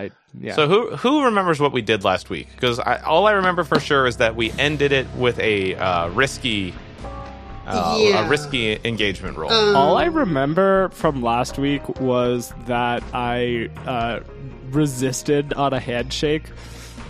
[0.00, 0.54] I yeah.
[0.54, 2.48] So who who remembers what we did last week?
[2.54, 6.72] Because all I remember for sure is that we ended it with a uh, risky,
[7.66, 8.24] uh, Yeah.
[8.26, 9.52] a risky engagement roll.
[9.52, 14.20] Um, All I remember from last week was that I uh,
[14.70, 16.44] resisted on a handshake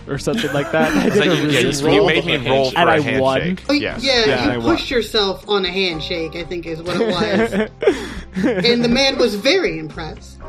[0.07, 0.91] or something like that.
[0.97, 2.99] I did a you, yeah, you, resist you made me roll for And a I
[2.99, 3.21] handshake.
[3.21, 3.59] won.
[3.69, 4.03] Oh, Yes.
[4.03, 4.75] Yeah, Yeah, I you won.
[4.75, 7.07] pushed yourself on a handshake, I think is what it
[8.35, 8.51] was.
[8.65, 10.39] and the man was very impressed.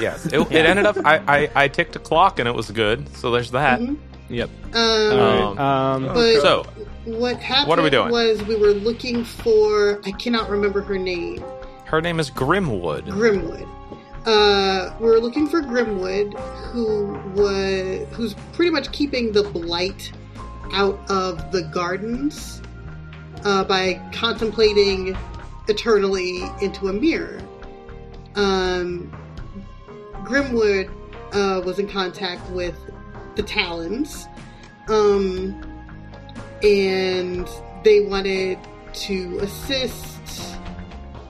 [0.00, 0.26] Yes.
[0.26, 0.96] It, it ended up.
[1.04, 3.08] I, I I ticked a clock and it was good.
[3.16, 3.80] So there's that.
[4.28, 4.50] Yep.
[4.74, 6.64] Um, Um, Um, but so
[7.04, 8.10] what happened what are we doing?
[8.10, 11.42] was we were looking for, I cannot remember her name,
[11.86, 13.06] her name is Grimwood.
[13.06, 13.66] Grimwood.
[14.26, 16.38] Uh, we were looking for Grimwood,
[16.72, 20.12] who was who's pretty much keeping the blight
[20.74, 22.60] out of the gardens
[23.44, 25.16] uh, by contemplating
[25.68, 27.40] eternally into a mirror.
[28.34, 29.10] Um,
[30.28, 30.90] Grimwood
[31.32, 32.76] uh, was in contact with
[33.34, 34.26] the Talons,
[34.88, 35.58] um,
[36.62, 37.48] and
[37.82, 38.58] they wanted
[38.92, 40.58] to assist.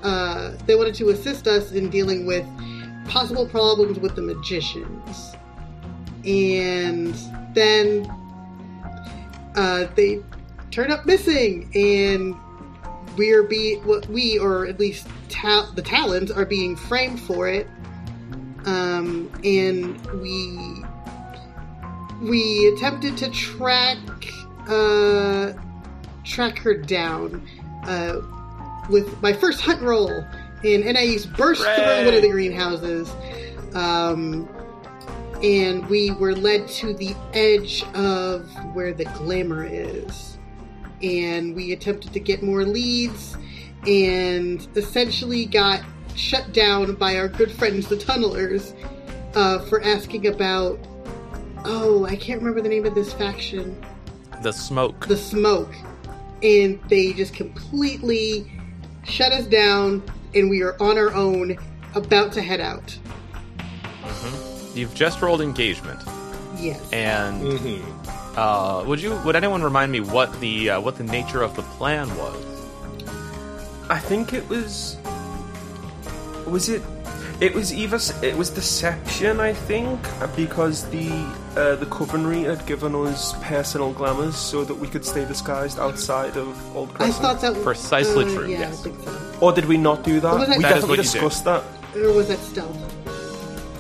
[0.03, 2.45] Uh, they wanted to assist us in dealing with
[3.07, 5.37] possible problems with the magicians,
[6.25, 7.15] and
[7.55, 8.05] then
[9.55, 10.21] uh, they
[10.73, 12.35] turn up missing, and
[13.17, 17.69] we're be what we or at least ta- the Talons are being framed for it,
[18.67, 20.85] um, and we
[22.21, 23.99] we attempted to track
[24.69, 25.53] uh,
[26.25, 27.47] track her down
[27.85, 28.21] uh,
[28.91, 30.25] with my first hunt roll,
[30.65, 33.11] and Anais burst through one of the greenhouses.
[33.75, 34.49] Um,
[35.43, 40.37] and we were led to the edge of where the glamour is.
[41.01, 43.37] And we attempted to get more leads
[43.87, 45.83] and essentially got
[46.19, 48.75] shut down by our good friends, the tunnelers,
[49.35, 50.79] uh, for asking about.
[51.65, 53.81] Oh, I can't remember the name of this faction.
[54.43, 55.07] The smoke.
[55.09, 55.73] The smoke.
[56.43, 58.51] And they just completely
[59.05, 60.03] shut us down,
[60.35, 61.59] and we are on our own,
[61.95, 62.97] about to head out.
[64.75, 66.01] You've just rolled engagement,
[66.59, 66.81] Yes.
[66.93, 68.39] and Mm-hmm.
[68.39, 69.17] uh, would you?
[69.25, 72.37] Would anyone remind me what the uh, what the nature of the plan was?
[73.91, 74.97] I think it was.
[76.51, 76.83] Was it?
[77.41, 80.01] It was either it was deception, I think,
[80.35, 81.09] because the
[81.57, 86.37] uh, the Covenry had given us personal glamours so that we could stay disguised outside
[86.37, 87.23] of Old I Crescent.
[87.23, 88.81] thought that was Precisely uh, true, Yeah, yes.
[88.81, 89.39] I think so.
[89.41, 90.35] or did we not do that?
[90.39, 91.13] Was that- we That is definitely what you did.
[91.13, 91.63] discussed that.
[91.97, 92.95] Or was that stealth?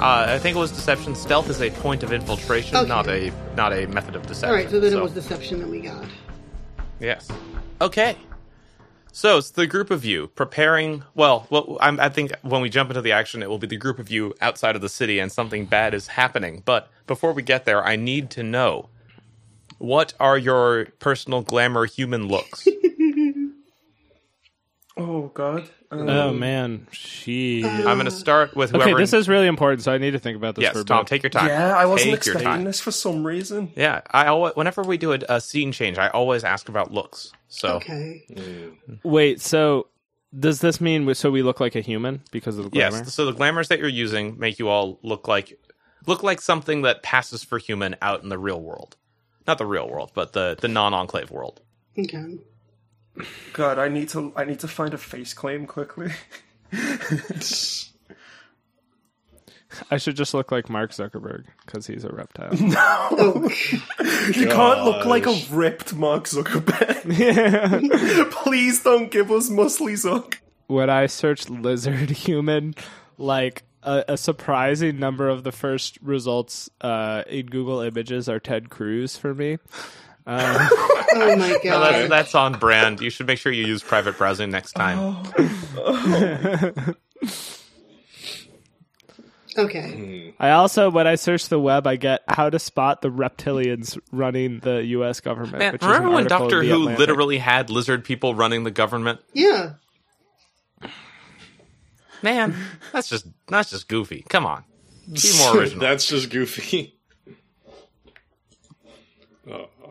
[0.01, 1.17] Uh, I think it was deception.
[1.17, 2.89] Stealth is a point of infiltration, Okay.
[2.89, 4.51] not a not a method of deception.
[4.51, 6.05] All right, so then it was deception that we got.
[7.01, 7.27] Yes.
[7.81, 8.15] Okay.
[9.13, 11.03] So it's the group of you preparing.
[11.15, 13.99] Well, well I think when we jump into the action, it will be the group
[13.99, 16.63] of you outside of the city, and something bad is happening.
[16.65, 18.89] But before we get there, I need to know
[19.79, 22.67] what are your personal glamour human looks.
[24.99, 25.69] Oh God.
[25.91, 27.65] Um, oh man, she.
[27.65, 28.91] I'm going to start with whoever.
[28.91, 30.85] okay, this is really important, so I need to think about this yes, for a
[30.85, 31.01] Tom.
[31.01, 31.07] bit.
[31.07, 31.47] Take your time.
[31.47, 32.65] yeah, I wasn't Take your expecting time.
[32.65, 33.73] this for some reason.
[33.77, 37.33] Yeah, I always, whenever we do a, a scene change, I always ask about looks.
[37.49, 38.25] So Okay.
[39.03, 39.87] Wait, so
[40.39, 42.99] does this mean we, so we look like a human because of the glamour?
[42.99, 45.59] yes, so the glamours that you're using make you all look like
[46.07, 48.97] look like something that passes for human out in the real world.
[49.47, 51.63] Not the real world, but the the non-enclave world.
[51.99, 52.39] Okay.
[53.53, 56.13] God, I need to I need to find a face claim quickly.
[59.91, 62.51] I should just look like Mark Zuckerberg because he's a reptile.
[63.11, 63.49] Oh,
[64.35, 67.05] You can't look like a ripped Mark Zuckerberg.
[68.33, 70.37] Please don't give us muscly Zuck.
[70.67, 72.75] when I searched lizard human,
[73.19, 78.71] like a, a surprising number of the first results uh, in Google Images are Ted
[78.71, 79.59] Cruz for me.
[80.29, 80.39] Um,
[81.15, 81.93] oh my No, god.
[81.95, 83.01] that's, that's on brand.
[83.01, 84.99] You should make sure you use private browsing next time.
[85.77, 86.95] Oh.
[89.57, 90.33] Okay.
[90.37, 90.43] Hmm.
[90.43, 94.61] I also, when I search the web, I get how to spot the reptilians running
[94.61, 95.19] the U.S.
[95.21, 95.59] government.
[95.59, 96.99] Man, which is an remember when Doctor Who Atlantic.
[97.01, 99.21] literally had lizard people running the government?
[99.33, 99.73] Yeah.
[102.23, 102.55] Man,
[102.93, 104.25] that's just that's just goofy.
[104.29, 104.65] Come on,
[105.13, 105.81] be more original.
[105.81, 106.98] That's just goofy.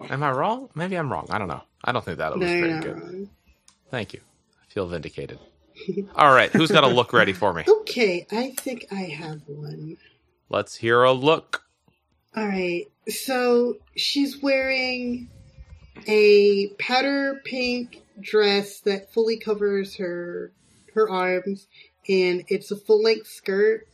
[0.09, 0.69] Am I wrong?
[0.75, 1.27] Maybe I'm wrong.
[1.29, 1.61] I don't know.
[1.83, 3.01] I don't think that was No, you're very good.
[3.01, 3.29] wrong.
[3.91, 4.21] Thank you.
[4.61, 5.39] I feel vindicated.
[6.15, 7.63] All right, who's got a look ready for me?
[7.87, 9.95] Okay, I think I have one.
[10.49, 11.63] Let's hear a look.
[12.35, 12.85] All right.
[13.07, 15.29] So she's wearing
[16.05, 20.51] a powder pink dress that fully covers her
[20.93, 21.67] her arms,
[22.09, 23.87] and it's a full length skirt.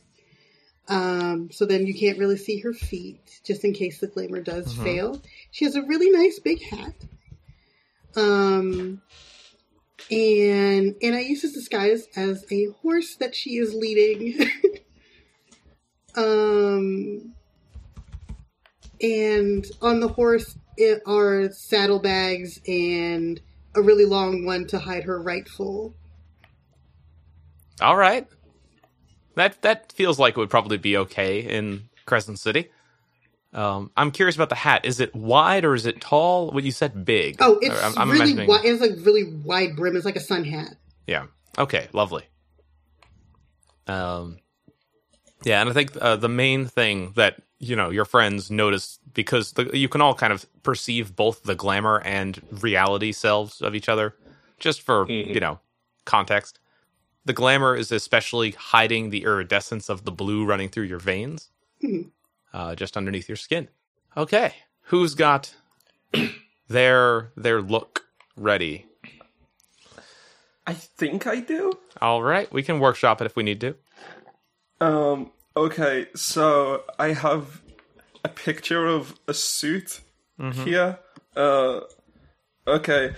[0.88, 4.74] Um, so then you can't really see her feet, just in case the glamour does
[4.74, 5.20] fail.
[5.50, 6.94] She has a really nice big hat.
[8.16, 9.00] Um,
[10.10, 14.50] and and I use this disguise as a horse that she is leading.
[16.16, 17.34] um,
[19.00, 23.40] and on the horse it are saddlebags and
[23.74, 25.94] a really long one to hide her rightful.
[27.80, 28.26] All right.
[29.36, 32.70] That that feels like it would probably be okay in Crescent City.
[33.52, 34.84] Um, I'm curious about the hat.
[34.84, 36.50] Is it wide or is it tall?
[36.50, 37.36] What you said big.
[37.40, 38.64] Oh, it's I'm, I'm really imagining- wide.
[38.64, 39.94] It's like a really wide brim.
[39.96, 40.74] It's like a sun hat.
[41.06, 41.26] Yeah.
[41.56, 41.88] Okay.
[41.92, 42.24] Lovely.
[43.86, 44.38] Um.
[45.44, 49.52] Yeah, and I think uh, the main thing that you know your friends notice because
[49.52, 53.88] the, you can all kind of perceive both the glamour and reality selves of each
[53.88, 54.14] other,
[54.58, 55.60] just for you know
[56.06, 56.58] context.
[57.26, 61.48] The glamour is especially hiding the iridescence of the blue running through your veins,
[62.52, 63.68] uh, just underneath your skin.
[64.16, 65.54] Okay, who's got
[66.68, 68.04] their their look
[68.36, 68.86] ready?
[70.66, 71.72] I think I do.
[72.00, 73.74] All right, we can workshop it if we need to.
[74.80, 75.30] Um.
[75.56, 77.62] Okay, so I have
[78.24, 80.00] a picture of a suit
[80.64, 80.98] here.
[81.36, 81.80] Uh.
[82.66, 83.14] Okay.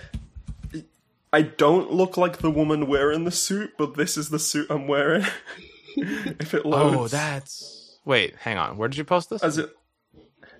[1.37, 4.87] I don't look like the woman wearing the suit, but this is the suit I'm
[4.87, 5.23] wearing.
[5.95, 6.95] if it loads.
[6.95, 7.99] Oh, that's.
[8.05, 8.77] Wait, hang on.
[8.77, 9.43] Where did you post this?
[9.43, 9.69] as it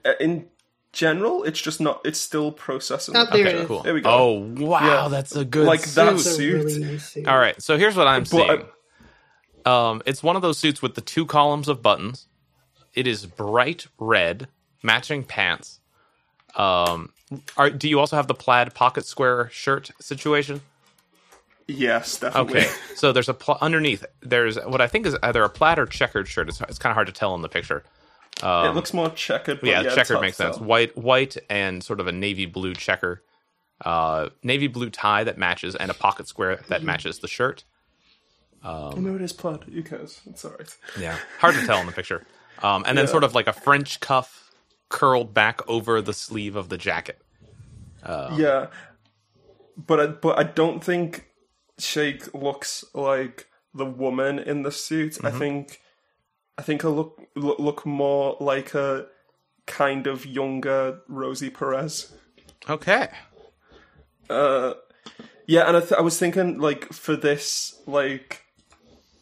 [0.06, 0.48] uh, in
[0.94, 2.02] general, it's just not.
[2.06, 3.16] It's still processing.
[3.18, 3.68] Oh, there okay, is.
[3.68, 3.82] cool.
[3.82, 4.10] There we go.
[4.10, 4.34] Oh,
[4.66, 5.08] wow, Yeah.
[5.08, 5.68] that's a good suit.
[5.68, 5.96] Like suit.
[5.96, 6.54] that It's a suit.
[6.66, 7.28] really nice suit.
[7.28, 8.66] All right, so here's what I'm But I- seeing.
[9.66, 12.28] Um, it's one of those suits with the two columns of buttons.
[12.94, 14.48] It is bright red,
[14.84, 15.80] matching pants.
[16.56, 17.12] Um,
[17.58, 20.62] are, do you also have the plaid pocket square shirt situation?
[21.68, 22.62] Yes, definitely.
[22.62, 24.06] Okay, so there's a pl- underneath.
[24.22, 26.48] There's what I think is either a plaid or checkered shirt.
[26.48, 27.84] It's, it's kind of hard to tell in the picture.
[28.42, 29.60] it looks more checkered.
[29.60, 30.58] But yeah, yeah, checkered makes sense.
[30.58, 30.66] tell.
[30.66, 33.22] White, white, and sort of a navy blue checker,
[33.84, 37.66] uh, navy blue tie that matches, and a pocket square that matches the shirt.
[38.64, 39.64] I know it is plaid.
[39.66, 40.22] Who cares?
[40.26, 40.74] It's alright.
[41.00, 42.26] Yeah, hard to tell in the picture.
[42.64, 43.12] Um, and then Yeah.
[43.12, 44.47] sort of like a French cuff
[44.90, 47.22] curled back over the sleeve of the jacket.
[48.08, 48.68] Yeah,
[49.78, 51.28] but I, but I don't think
[51.78, 55.14] Shake looks like the woman in the suit.
[55.14, 55.28] Mm-hmm.
[55.28, 55.82] I think
[56.58, 59.08] I think I look look more like a
[59.66, 62.14] kind of younger Rosie Perez.
[62.68, 63.10] Okay.
[64.30, 64.74] Uh,
[65.46, 68.44] yeah, and I, th- I was thinking like for this like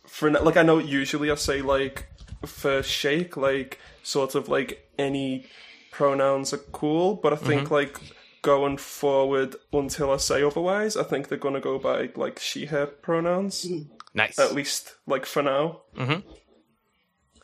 [0.07, 2.07] for like I know usually I say like
[2.45, 5.45] for Shake like sort of like any
[5.92, 8.00] pronouns are cool, but I think like
[8.42, 12.86] going forward until I say otherwise, I think they're gonna go by like she her
[12.86, 13.65] pronouns
[14.13, 14.38] Nice.
[14.39, 15.81] at least like for now.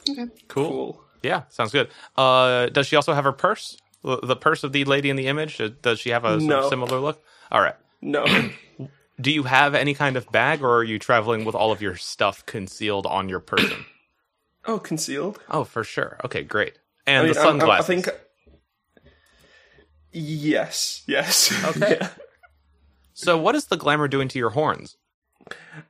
[0.09, 0.25] Okay.
[0.47, 0.69] cool.
[0.69, 1.03] Cool.
[1.23, 1.89] Yeah, sounds good.
[2.17, 3.77] Uh, does she also have her purse?
[4.03, 5.61] The the purse of the lady in the image?
[5.61, 6.69] Uh, Does she have a sort of No.
[6.69, 7.23] similar look?
[7.51, 7.75] All right.
[8.01, 8.25] No,
[9.19, 11.95] Do you have any kind of bag, or are you traveling with all of your
[11.95, 13.85] stuff concealed on your person?
[14.65, 15.39] oh concealed.
[15.49, 16.17] oh, for sure.
[16.25, 16.77] Okay, great.
[17.07, 17.85] And I mean, the sunglasses.
[17.85, 18.07] I think.
[20.11, 21.03] Yes.
[21.07, 21.51] Yes.
[21.75, 21.97] Okay.
[22.01, 22.09] Yeah.
[23.13, 24.97] So, what is the glamour doing to your horns?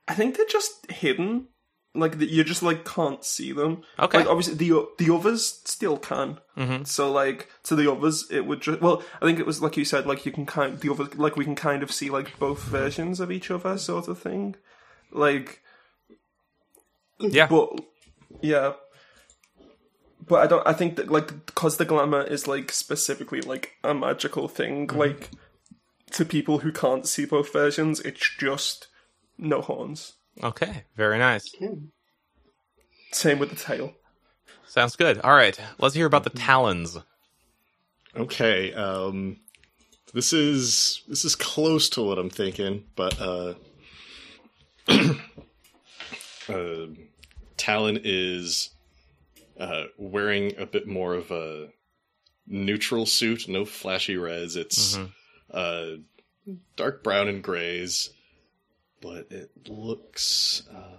[0.08, 1.48] I think they're just hidden.
[1.94, 3.84] Like you just like can't see them.
[4.00, 4.20] Okay.
[4.20, 6.40] Like obviously the the others still can.
[6.58, 6.84] Mm-hmm.
[6.86, 9.04] So like to the others, it would just well.
[9.22, 10.06] I think it was like you said.
[10.06, 13.20] Like you can kind the other like we can kind of see like both versions
[13.20, 14.56] of each other, sort of thing.
[15.12, 15.62] Like,
[17.20, 17.48] Yeah.
[17.48, 17.70] but
[18.42, 18.74] yeah.
[20.28, 20.68] But I don't.
[20.68, 24.88] I think that like because the glamour is like specifically like a magical thing.
[24.88, 25.32] Like
[26.12, 28.88] to people who can't see both versions, it's just
[29.38, 30.14] no horns.
[30.44, 31.54] Okay, very nice.
[33.12, 33.94] Same with the tail.
[34.68, 35.20] Sounds good.
[35.20, 36.98] All right, let's hear about the talons.
[38.16, 39.38] Okay, um
[40.14, 43.54] this is this is close to what I'm thinking, but uh
[46.50, 46.88] uh
[47.62, 48.72] Talon is
[49.60, 51.68] uh wearing a bit more of a
[52.48, 54.56] neutral suit, no flashy reds.
[54.56, 54.98] It's
[55.52, 55.86] uh
[56.76, 58.10] dark brown and grays,
[59.00, 60.98] but it looks uh,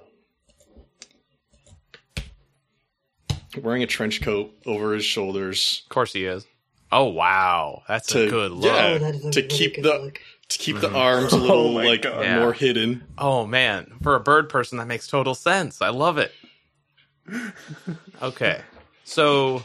[3.61, 6.47] wearing a trench coat over his shoulders Of course, he is.
[6.93, 8.67] Oh wow, that's a good look.
[8.67, 10.21] yeah, Oh, that is a to really keep good the look.
[10.49, 12.39] to keep the arms a little Oh like Yeah.
[12.41, 13.03] more hidden.
[13.19, 15.81] Oh man, for a bird person, that makes total sense.
[15.83, 16.33] I love it.
[18.23, 18.61] Okay,
[19.05, 19.63] so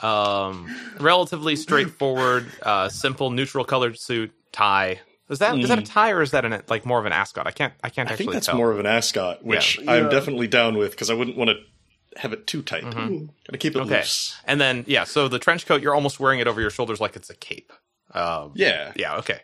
[0.00, 5.00] um, relatively straightforward, uh, simple neutral colored suit, tie.
[5.28, 7.46] Is that is that a tie or is that an like more of an ascot?
[7.46, 8.56] I can't I can't I actually think that's tell.
[8.56, 9.90] more of an ascot, which Yeah.
[9.92, 10.08] I'm Yeah.
[10.10, 12.84] definitely down with because I wouldn't want to have it too tight.
[12.84, 13.96] Gotta keep it Okay.
[13.98, 14.36] loose.
[14.44, 17.16] And then yeah, so the trench coat you're almost wearing it over your shoulders like
[17.16, 17.72] it's a cape.
[18.12, 18.92] Um, Yeah.
[18.94, 19.16] yeah.
[19.16, 19.40] Okay.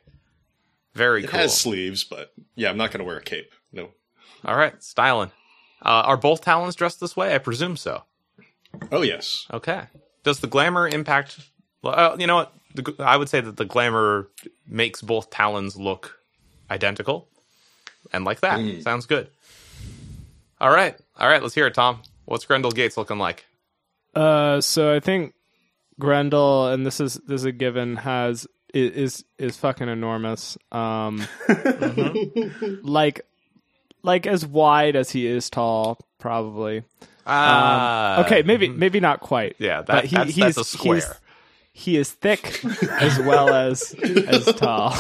[0.95, 1.41] Very It cool.
[1.41, 3.51] has sleeves, but yeah, I'm not gonna wear a cape.
[3.73, 3.91] No.
[4.45, 5.33] All right, styling.
[5.85, 7.35] Uh, are both talons dressed this way?
[7.35, 8.05] I presume so.
[8.91, 9.47] Oh yes.
[9.53, 9.83] Okay.
[10.25, 11.41] Does the glamour impact?
[11.83, 12.55] Well, uh, you know what?
[12.75, 14.29] The, g- I would say that the glamour
[14.67, 16.19] makes both talons look
[16.71, 17.29] identical,
[18.13, 19.29] and like that sounds good.
[20.61, 21.43] All right, all right.
[21.43, 22.03] Let's hear it, Tom.
[22.25, 23.45] What's Grendel Gates looking like?
[24.15, 25.35] Uh, so I think
[25.99, 30.57] Grendel, and this is this is a given, has is is fucking enormous.
[30.71, 31.27] Um,
[32.83, 33.23] like
[34.03, 36.85] like as wide as he is tall, probably.
[37.27, 39.55] Ah, Um, okay, maybe maybe not quite.
[39.59, 41.17] Yeah, that, but he, that's, he's, that's a square.
[41.73, 42.65] he is thick
[43.01, 43.95] as well as
[44.27, 44.95] as tall.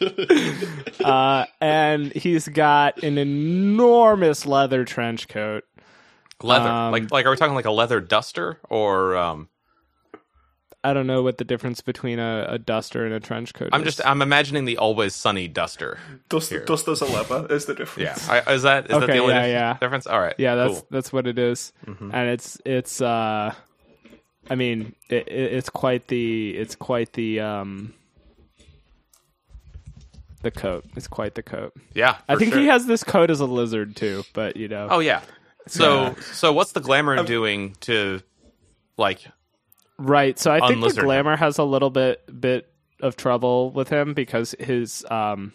[1.04, 5.64] uh, and he's got an enormous leather trench coat.
[6.42, 9.16] leather, um, like like are we talking like a leather duster or?
[9.16, 9.48] um
[10.84, 13.70] I don't know what the difference between a, a duster and a trench coat is.
[13.72, 13.94] I'm is.
[13.96, 15.98] just I'm imagining the always sunny duster.
[16.28, 16.64] Dust, Here.
[16.64, 18.28] dust a leather is the Yeah, difference.
[18.28, 19.78] I, is that is that Okay, the only yeah, yeah.
[19.78, 20.06] difference?
[20.08, 20.86] All right, Yeah, that's cool.
[20.90, 21.72] that's what it is.
[21.86, 23.54] and it's it's uh,
[24.50, 27.94] I mean, it, it, it's quite the it's quite the um,
[30.42, 30.84] the coat.
[30.96, 31.72] It's quite the coat.
[31.94, 32.16] yeah.
[32.28, 32.60] I think sure.
[32.60, 34.88] he has this coat as a lizard too, but you know.
[34.90, 35.22] Oh yeah.
[35.68, 36.14] So Yeah.
[36.32, 38.20] so what's the glamour doing to
[38.96, 39.24] like
[39.98, 40.38] Right.
[40.38, 42.68] So I think the glamour has a little bit bit
[43.00, 45.52] of trouble with him because his um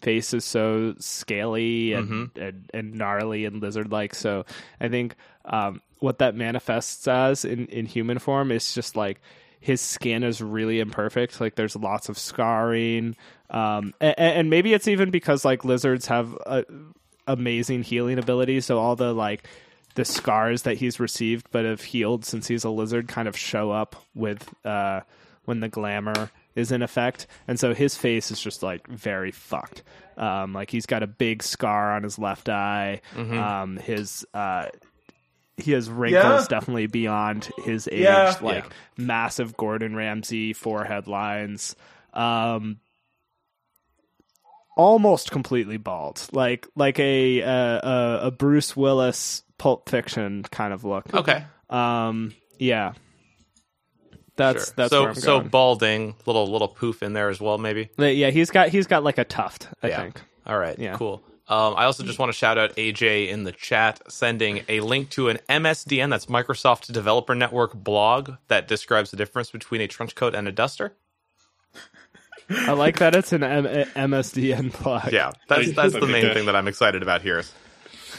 [0.00, 2.40] face is so scaly and Mm-hmm.
[2.42, 4.14] and, and gnarly and lizard like.
[4.14, 4.44] So
[4.80, 9.20] I think um what that manifests as in, in human form is just like
[9.60, 11.40] his skin is really imperfect.
[11.40, 13.16] Like there's lots of scarring.
[13.50, 16.64] Um and, and maybe it's even because like lizards have a
[17.26, 19.48] amazing healing ability, so all the like
[19.94, 23.70] the scars that he's received but have healed since he's a lizard kind of show
[23.70, 25.00] up with uh
[25.44, 29.82] when the glamour is in effect and so his face is just like very fucked
[30.16, 34.66] um like he's got a big scar on his left eye um his uh
[35.56, 36.46] he has wrinkles Yeah.
[36.48, 38.34] definitely beyond his age Yeah.
[38.40, 38.70] like Yeah.
[39.04, 41.76] massive gordon ramsay forehead lines
[42.12, 42.78] um
[44.76, 50.84] almost completely bald like like a uh, a, a bruce willis pulp fiction kind of
[50.84, 51.44] look okay?
[51.70, 52.92] um yeah
[54.36, 54.74] that's Sure.
[54.76, 55.48] that's so so going.
[55.48, 57.90] balding, little little poof in there as well, maybe.
[57.96, 60.00] But yeah he's got he's got like a tuft i Yeah.
[60.02, 60.96] think All right, Yeah.
[60.96, 61.22] cool.
[61.46, 65.10] Um, I also just want to shout out AJ in the chat sending a link
[65.10, 70.14] to an MSDN, that's Microsoft Developer Network blog that describes the difference between a trench
[70.14, 70.96] coat and a duster.
[72.50, 73.64] I like that it's an M-
[74.10, 77.42] msdn plug Yeah, that's that's the main thing that I'm excited about here.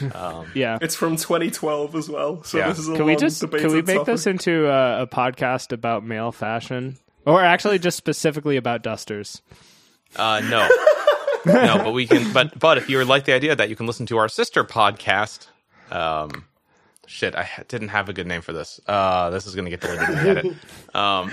[0.54, 2.68] yeah It's from 2012 as well, so Yeah.
[2.68, 4.06] this is a can we just can we make topic.
[4.06, 9.42] this into a, a podcast about male fashion or actually just specifically about dusters
[10.16, 10.68] Uh, no,
[11.46, 12.32] no, but we can.
[12.32, 15.48] But but if you like the idea that you can listen to our sister podcast,
[15.90, 16.44] um,
[17.06, 18.80] shit, I didn't have a good name for this.
[18.86, 20.46] Uh, this is gonna get deleted in the edit.
[20.94, 21.30] Um,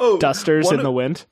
[0.00, 1.24] Oh, dusters in of- the wind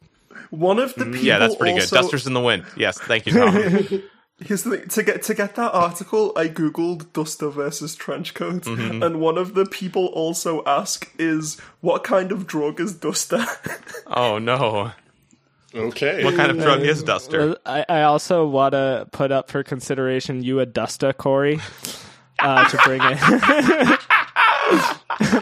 [0.52, 2.02] One of the people yeah, that's pretty also, good.
[2.02, 2.66] Dusters in the wind.
[2.76, 3.54] Yes, thank you, Tom.
[4.38, 4.88] Here's the thing.
[4.88, 9.02] To get to get that article, I googled duster versus trench coat, Mm-hmm.
[9.02, 13.44] and one of the people also ask is what kind of drug is duster?
[14.08, 14.92] oh no,
[15.74, 16.22] Okay.
[16.22, 17.56] what kind of drug is duster?
[17.64, 21.60] I, I also want to put up for consideration you a Dusta, Corey,
[22.40, 23.18] uh, to bring it.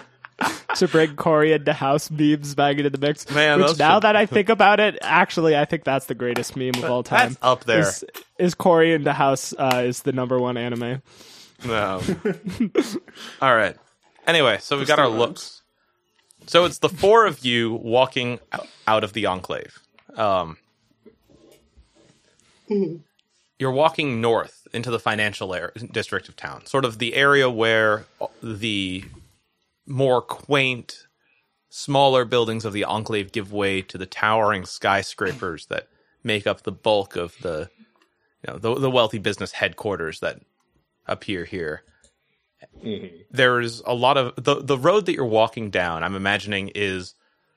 [0.76, 3.28] to bring Cory in the House memes back into the mix.
[3.30, 6.56] Man, which now should- that I think about it, actually, I think that's the greatest
[6.56, 7.30] meme of all time.
[7.30, 7.80] That's up there.
[7.80, 8.04] Is,
[8.38, 11.02] is Cory in the House uh, is the number one anime.
[11.64, 12.00] No.
[13.42, 13.76] All right.
[14.26, 15.60] Anyway, so we've got our looks.
[16.46, 19.78] So it's the four of you walking out- out of the enclave.
[20.16, 20.56] Um,
[23.58, 28.04] you're walking north into the financial area, district of town, sort of the area where
[28.42, 29.04] the
[29.90, 31.06] more quaint,
[31.68, 35.88] smaller buildings of the enclave give way to the towering skyscrapers that
[36.22, 37.68] make up the bulk of the,
[38.46, 40.40] you know, the, the wealthy business headquarters that
[41.06, 41.82] appear here.
[42.82, 43.16] Mm-hmm.
[43.30, 46.04] There's a lot of the the road that you're walking down.
[46.04, 47.14] I'm imagining is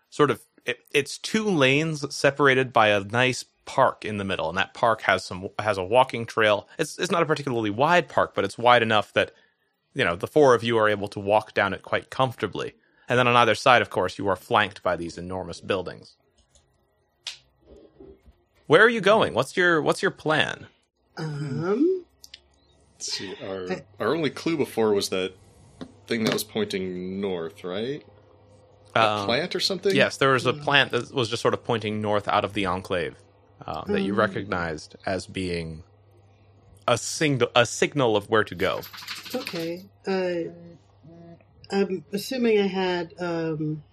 [0.10, 4.58] sort of it, it's two lanes separated by a nice park in the middle, and
[4.58, 6.68] that park has some has a walking trail.
[6.78, 9.32] It's it's not a particularly wide park, but it's wide enough that
[9.94, 12.74] you know the four of you are able to walk down it quite comfortably.
[13.10, 16.16] And then on either side, of course, you are flanked by these enormous buildings.
[18.68, 19.34] Where are you going?
[19.34, 20.68] What's your what's your plan?
[21.18, 22.06] Um,
[22.94, 23.34] Let's see.
[23.44, 23.68] Our
[24.00, 25.34] our only clue before was that
[26.08, 28.04] thing that was pointing north, right?
[28.96, 29.94] A Um, plant or something?
[29.96, 32.66] Yes, there was a plant that was just sort of pointing north out of the
[32.66, 33.16] enclave
[33.66, 35.84] uh, that you recognized as being
[36.88, 38.82] a signal a signal of where to go.
[39.34, 39.86] Okay.
[40.08, 40.52] Uh,
[41.72, 43.84] I'm assuming I had um,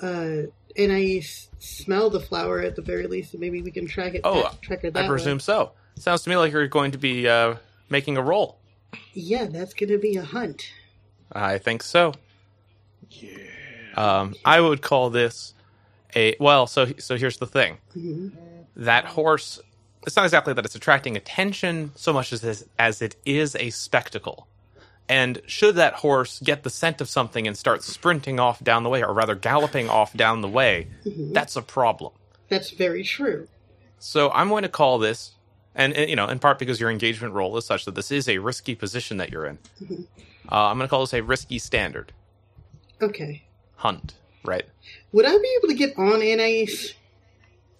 [0.00, 0.42] uh,
[0.76, 1.20] and I
[1.58, 4.22] smell the flower at the very least, so maybe we can track it.
[4.24, 5.42] Oh, track it that I presume way.
[5.42, 5.72] so.
[5.96, 7.56] Sounds to me like you're going to be uh,
[7.90, 8.58] making a roll.
[9.12, 10.70] Yeah, that's gonna be a hunt.
[11.32, 12.14] I think so.
[13.10, 13.30] Yeah.
[13.96, 15.54] Um, I would call this
[16.14, 16.66] a well.
[16.66, 17.78] So so here's the thing.
[18.76, 19.60] That horse.
[20.06, 23.70] It's not exactly that it's attracting attention so much as this, as it is a
[23.70, 24.46] spectacle.
[25.08, 28.88] And should that horse get the scent of something and start sprinting off down the
[28.88, 30.86] way, or rather galloping off down the way,
[31.32, 32.12] that's a problem.
[32.48, 33.48] That's very true.
[33.98, 35.32] So I'm going to call this,
[35.74, 38.28] and, and, you know, in part because your engagement roll is such that this is
[38.28, 39.58] a risky position that you're in.
[40.50, 42.12] Uh, I'm going to call this a risky standard
[43.02, 43.42] Okay.
[43.76, 44.14] hunt,
[44.44, 44.64] right?
[45.12, 46.94] Would I be able to get on Anais?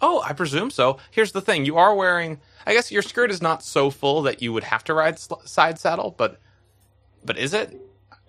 [0.00, 0.99] Oh, I presume so.
[1.11, 2.40] Here's the thing: you are wearing.
[2.66, 5.40] I guess your skirt is not so full that you would have to ride sl-
[5.45, 6.40] side saddle, but
[7.25, 7.78] but is it?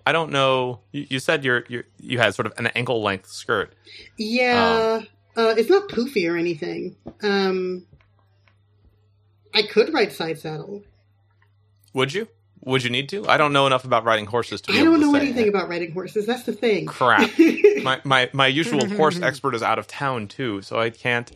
[0.06, 0.80] I don't know.
[0.90, 3.72] You, you said you're, you you had sort of an ankle length skirt.
[4.18, 5.02] Yeah.
[5.36, 6.96] uh, it's not poofy or anything.
[7.22, 7.86] Um,
[9.54, 10.82] I could ride side saddle.
[11.94, 12.28] Would you?
[12.64, 13.26] Would you need to?
[13.28, 15.20] I don't know enough about riding horses to be I don't to know say.
[15.20, 16.26] anything about riding horses.
[16.26, 16.86] That's the thing.
[16.86, 17.30] Crap.
[17.82, 21.30] my, my my usual horse expert is out of town too, so I can't.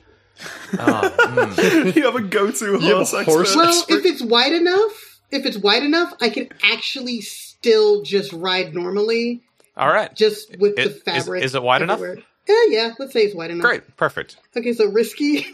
[0.79, 1.15] Oh,
[1.57, 1.97] mm.
[1.97, 3.57] you have a go-to have a horse horse expert.
[3.57, 8.75] Well, if it's wide enough, if it's wide enough, I can actually still just ride
[8.75, 9.43] normally,
[9.77, 10.15] All right.
[10.15, 11.45] just with It- the fabric.
[11.45, 12.01] is it wide enough?
[12.01, 12.95] Yeah, yeah.
[12.99, 13.65] Let's say it's wide enough.
[13.65, 13.97] Great.
[13.97, 14.37] Perfect.
[14.57, 15.47] Okay, so risky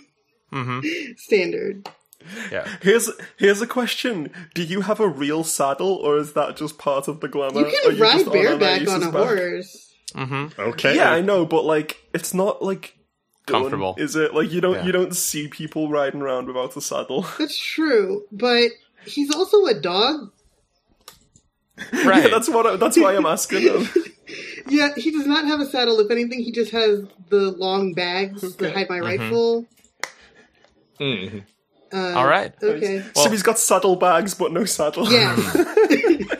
[0.52, 1.12] mm-hmm.
[1.16, 1.88] standard.
[2.50, 2.68] Yeah.
[2.82, 7.08] Here's here's a question: Do you have a real saddle, or is that just part
[7.08, 7.60] of the glamour?
[7.60, 9.26] You Are can ride just on bareback on Anais's a back?
[9.26, 9.94] horse.
[10.14, 10.96] hmm Okay.
[10.96, 13.01] Yeah, I know, but like, it's not like done,
[13.46, 13.94] Comfortable.
[13.98, 14.34] is it?
[14.34, 14.84] Like, you don't Yeah.
[14.86, 17.22] you don't see people riding around without the saddle.
[17.38, 18.70] That's true, but
[19.04, 20.30] he's also a dog.
[22.04, 22.30] Right.
[22.30, 22.66] that's what.
[22.66, 23.88] I, that's why I'm asking him.
[24.68, 25.98] Yeah, he does not have a saddle.
[26.00, 28.66] If anything, he just has the long bags Okay.
[28.66, 29.22] that hide my Mm-hmm.
[29.24, 29.66] rifle.
[31.00, 31.44] Mhm.
[31.92, 32.54] Uh, All right.
[32.62, 33.04] Okay.
[33.14, 35.10] so he's got saddle bags, but no saddle.
[35.12, 35.34] Yeah.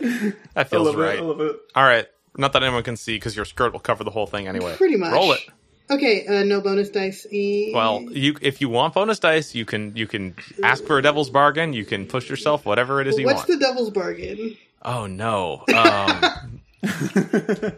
[0.05, 1.15] That I feels love right.
[1.15, 1.21] it.
[1.21, 1.55] I love it.
[1.75, 2.07] All right.
[2.37, 4.75] Not that anyone can see because your skirt will cover the whole thing anyway.
[4.77, 5.11] Pretty much.
[5.11, 5.41] Roll it.
[5.89, 6.25] Okay.
[6.27, 7.25] Uh, no bonus dice.
[7.31, 11.01] E- Well, you if you want bonus dice, you can you can ask for a
[11.01, 11.73] devil's bargain.
[11.73, 13.49] You can push yourself, whatever it is you what's want.
[13.49, 14.57] What's the devil's bargain?
[14.81, 15.63] Oh no.
[15.73, 16.61] Um,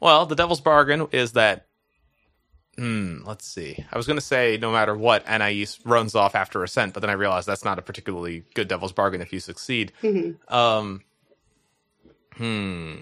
[0.00, 1.66] well, the devil's bargain is that.
[2.76, 3.22] Hmm.
[3.24, 3.84] Let's see.
[3.90, 7.10] I was going to say no matter what, Anais runs off after ascent, but then
[7.10, 9.92] I realized that's not a particularly good devil's bargain if you succeed.
[10.48, 11.02] Um.
[12.34, 12.96] Hmm.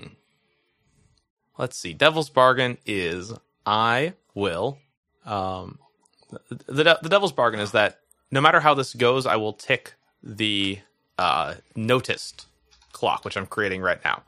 [1.59, 1.93] Let's see.
[1.93, 3.33] Devil's bargain is
[3.67, 4.79] I will.
[5.27, 5.79] Um.
[6.49, 8.01] The the, the devil's bargain is that
[8.31, 10.81] no matter how this goes, I will tick the
[11.19, 12.47] uh noticed
[12.93, 14.23] clock, which I'm creating right now.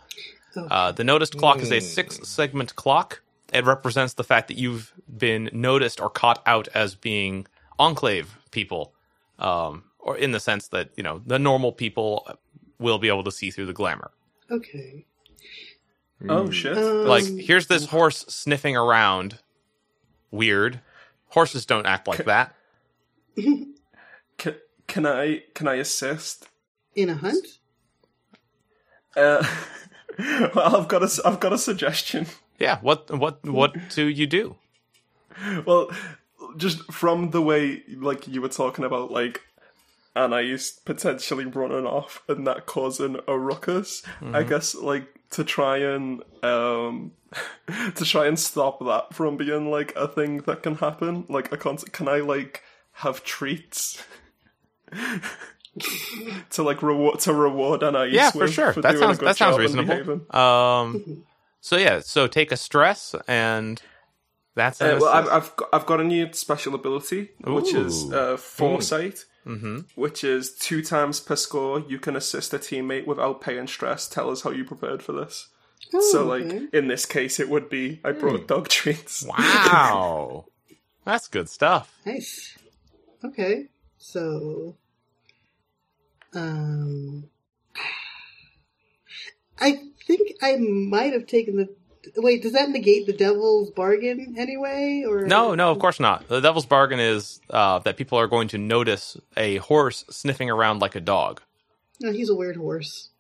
[0.57, 3.23] Uh, the noticed clock is a six segment clock.
[3.53, 7.47] It represents the fact that you've been noticed or caught out as being
[7.79, 8.93] enclave people,
[9.39, 12.29] um, or in the sense that you know the normal people
[12.79, 14.11] will be able to see through the glamour.
[14.51, 15.07] Okay.
[16.29, 16.77] Oh shit!
[16.77, 19.39] Um, Like here's this horse sniffing around.
[20.31, 20.81] Weird.
[21.29, 22.55] Horses don't act like that.
[23.37, 23.75] Can,
[24.87, 26.49] can I can I assist?
[26.97, 27.47] in a hunt.
[29.17, 29.47] Uh,
[30.55, 32.27] well, I've got a I've got a suggestion.
[32.59, 32.79] Yeah.
[32.81, 34.57] What what what do you do?
[35.65, 35.91] Well,
[36.57, 39.43] just from the way like you were talking about like
[40.19, 44.03] Anais potentially running off and that causing a ruckus,
[44.33, 47.13] I guess like to try and um
[47.95, 51.25] to try and stop that from being like a thing that can happen.
[51.29, 54.03] Like a con- can I like have treats?
[56.51, 58.73] to like reward to reward Anais Yeah, for sure.
[58.73, 60.37] for that doing a sounds good that sounds and reasonable.
[60.37, 61.25] Um,
[61.61, 63.81] so yeah, so take a stress, and
[64.55, 65.29] that's Uh, well, I've.
[65.29, 69.79] I've got, I've got a new special ability, which is uh, foresight, Mm-hmm.
[69.95, 71.81] which is two times per score.
[71.81, 74.07] You can assist a teammate without paying stress.
[74.07, 75.49] Tell us how you prepared for this.
[75.95, 76.67] Oh, so, like okay.
[76.73, 79.25] in this case, it would be I brought dog treats.
[79.39, 80.45] wow,
[81.05, 81.97] that's good stuff.
[82.05, 82.59] Nice.
[83.25, 83.69] Okay.
[83.97, 84.77] So,
[86.35, 87.29] um,
[89.61, 91.69] I think I might have taken the.
[92.17, 95.05] Wait, does that negate the devil's bargain anyway?
[95.07, 96.29] Or No, no, of course not.
[96.29, 100.81] The devil's bargain is uh, that people are going to notice a horse sniffing around
[100.81, 101.43] like a dog.
[102.01, 103.11] No, he's a weird horse.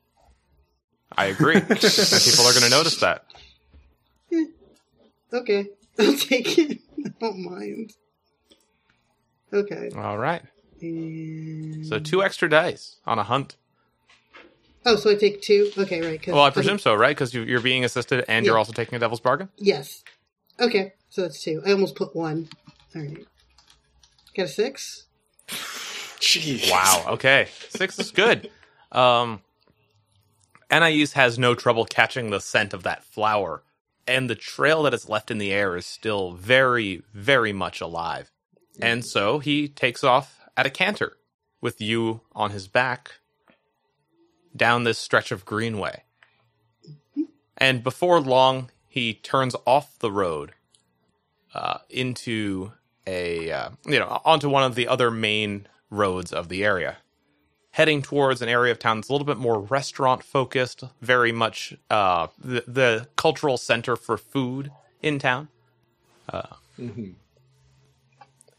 [1.16, 1.54] I agree.
[1.60, 3.24] people are going to notice that.
[5.32, 5.66] Okay,
[5.98, 6.78] I'll take it.
[7.04, 7.92] I don't mind.
[9.52, 9.90] Okay.
[9.96, 10.42] All right.
[10.80, 11.86] And...
[11.86, 13.56] So two extra dice on a hunt.
[14.88, 15.70] Oh, so I take two?
[15.76, 16.20] Okay, right.
[16.22, 17.14] 'cause- Well, I presume so, right?
[17.14, 19.48] Because you, you're being assisted and you're also taking a devil's bargain.
[19.58, 20.02] Yes.
[20.58, 21.62] Okay, so that's two.
[21.66, 22.48] I almost put one.
[22.96, 23.26] All right.
[24.36, 25.04] Got a six?
[26.20, 26.70] Jeez.
[26.70, 27.04] Wow.
[27.10, 27.48] Okay.
[27.68, 28.50] Six is good.
[28.92, 29.42] Um,
[30.70, 33.62] Anais has no trouble catching the scent of that flower,
[34.06, 38.30] and the trail that is left in the air is still very, very much alive.
[38.80, 41.16] And so he takes off at a canter
[41.60, 43.14] with you on his back
[44.58, 46.04] down this stretch of greenway.
[47.58, 50.52] And before long, he turns off the road
[51.54, 52.72] uh, into
[53.06, 56.98] a uh, you know onto one of the other main roads of the area,
[57.72, 61.74] heading towards an area of town that's a little bit more restaurant focused, very much
[61.90, 65.48] uh, the, the cultural center for food in town.
[66.28, 66.42] Uh,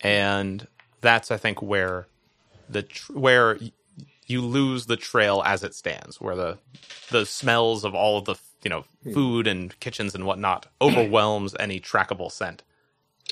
[0.02, 0.68] And
[1.02, 2.08] that's I think where
[2.70, 3.60] the tr- where
[4.30, 6.58] you lose the trail as it stands, where the
[7.10, 9.14] the smells of all of the you know hmm.
[9.14, 12.64] food and kitchens and whatnot overwhelms any trackable scent.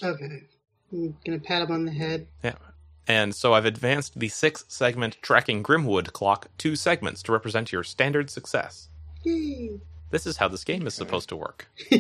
[0.04, 0.44] Okay.
[0.92, 2.28] I'm gonna pat him on the head.
[2.44, 2.56] Yeah.
[3.08, 7.84] And so I've advanced the six segment tracking Grimwood clock two segments to represent your
[7.84, 8.90] standard success.
[9.24, 9.80] Yay!
[10.10, 11.68] This is how this game is supposed to work.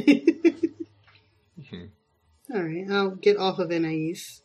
[1.59, 2.55] Mm-hmm.
[2.55, 4.41] All right, I'll get off of Anais.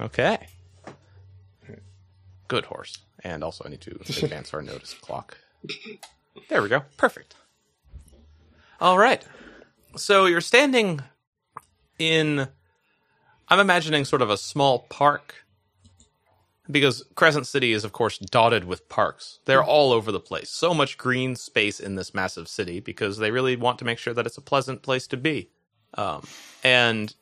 [0.00, 0.48] Okay.
[2.48, 2.98] Good horse.
[3.24, 3.90] And also, I need to
[4.22, 5.38] advance our notice clock.
[6.48, 6.84] There we go.
[6.96, 7.34] Perfect.
[8.80, 9.24] All right.
[9.96, 11.00] So you're standing
[11.98, 12.48] in,
[13.48, 15.34] I'm imagining sort of a small park.
[16.70, 19.38] Because Crescent City is, of course, dotted with parks.
[19.46, 20.50] They're all over the place.
[20.50, 24.12] So much green space in this massive city because they really want to make sure
[24.12, 25.48] that it's a pleasant place to be.
[25.94, 26.26] Um,
[26.62, 27.14] and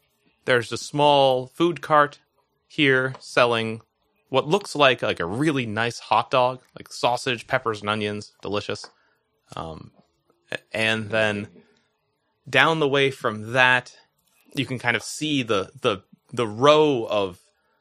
[0.47, 2.19] there's a small food cart
[2.67, 3.83] here selling
[4.29, 8.91] what looks like like a really nice hot dog, like sausage, peppers, and onions, delicious.
[9.55, 9.93] Um,
[10.73, 11.49] and then
[12.49, 13.97] down the way from that,
[14.55, 17.41] you can kind of see the the the row of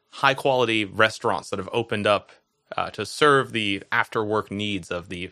[0.09, 2.31] high quality restaurants that have opened up
[2.77, 5.31] uh, to serve the after work needs of the you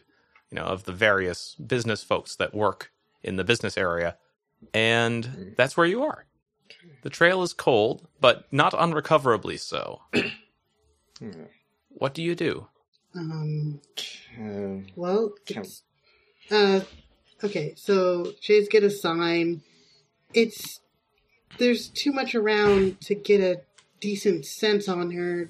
[0.52, 4.18] know of the various business folks that work in the business area,
[4.74, 6.26] and that's where you are.
[7.04, 10.02] The trail is cold, but not unrecoverably so.
[11.90, 12.68] what do you do?
[13.16, 13.80] Um,
[14.40, 15.68] Uh, well, Count.
[15.68, 15.84] it's,
[16.52, 16.82] uh,
[17.44, 19.62] okay, so Shay's get a sign.
[20.34, 20.80] It's,
[21.60, 23.62] there's too much around to get a
[24.00, 25.50] decent sense on her.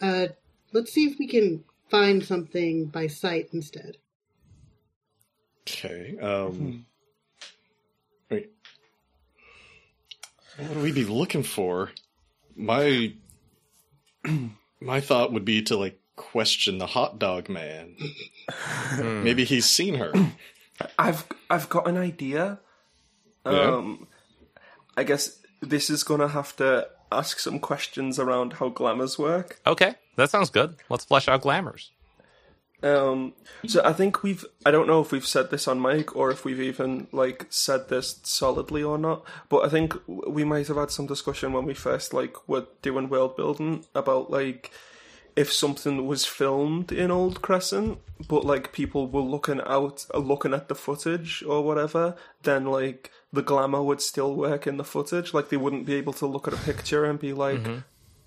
[0.00, 0.28] Uh,
[0.72, 3.96] let's see if we can find something by sight instead.
[5.68, 6.16] okay.
[6.18, 6.86] Um,
[8.30, 8.50] wait.
[10.56, 11.90] What would we be looking for?
[12.56, 13.12] My
[14.80, 17.96] my thought would be to like question the hot dog man.
[18.98, 20.12] Maybe he's seen her.
[20.98, 22.60] I've I've got an idea.
[23.46, 23.52] Yeah?
[23.52, 24.06] Um,
[24.96, 29.60] I guess this is gonna have to ask some questions around how glamours work.
[29.66, 30.76] Okay, that sounds good.
[30.88, 31.90] Let's flesh out glamours.
[32.82, 33.32] Um,
[33.66, 36.44] so I think we've I don't know if we've said this on mic or if
[36.44, 40.90] we've even like said this solidly or not, but I think we might have had
[40.90, 44.70] some discussion when we first like were doing world building about like
[45.34, 50.68] if something was filmed in Old Crescent, but like people were looking out, looking at
[50.68, 55.34] the footage or whatever, then like the glamour would still work in the footage.
[55.34, 57.60] Like they wouldn't be able to look at a picture and be like,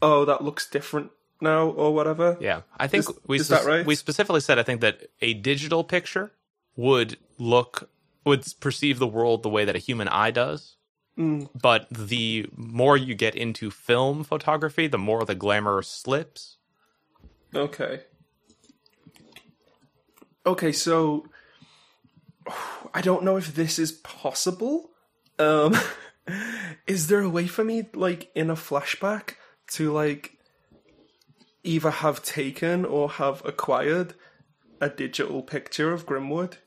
[0.01, 1.11] "Oh, that looks different
[1.41, 2.37] now" or whatever.
[2.39, 3.85] Yeah, I think Is- we is that right?
[3.85, 6.31] we specifically said I think that a digital picture
[6.75, 7.89] would look
[8.25, 10.75] would perceive the world the way that a human eye does.
[11.53, 16.57] But the more you get into film photography, the more the glamour slips.
[17.53, 18.01] Okay.
[20.45, 21.27] Okay, so
[22.93, 24.91] I don't know if this is possible.
[25.37, 25.75] Um
[26.87, 29.35] is there a way for me like in a flashback
[29.73, 30.37] to like
[31.63, 34.15] either have taken or have acquired
[34.79, 36.57] a digital picture of Grimwood?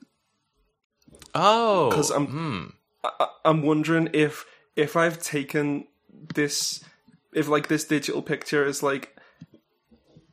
[1.34, 2.64] Oh, because I'm- hmm.
[3.02, 5.86] I- I'm wondering if if I've taken
[6.34, 6.82] this
[7.32, 9.16] if like this digital picture is like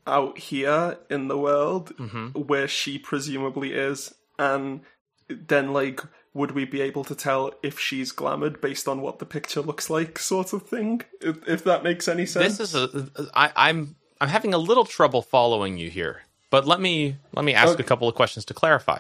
[0.08, 2.28] out here in the world mm-hmm.
[2.40, 4.82] where she presumably is and
[5.30, 6.02] then like
[6.34, 9.90] would we be able to tell if she's glamoured based on what the picture looks
[9.90, 12.58] like sort of thing if, if that makes any sense?
[12.58, 16.22] this is a I, I'm I'm having a little trouble following you here.
[16.52, 17.84] But let me let me ask Okay.
[17.84, 19.00] a couple of questions to clarify.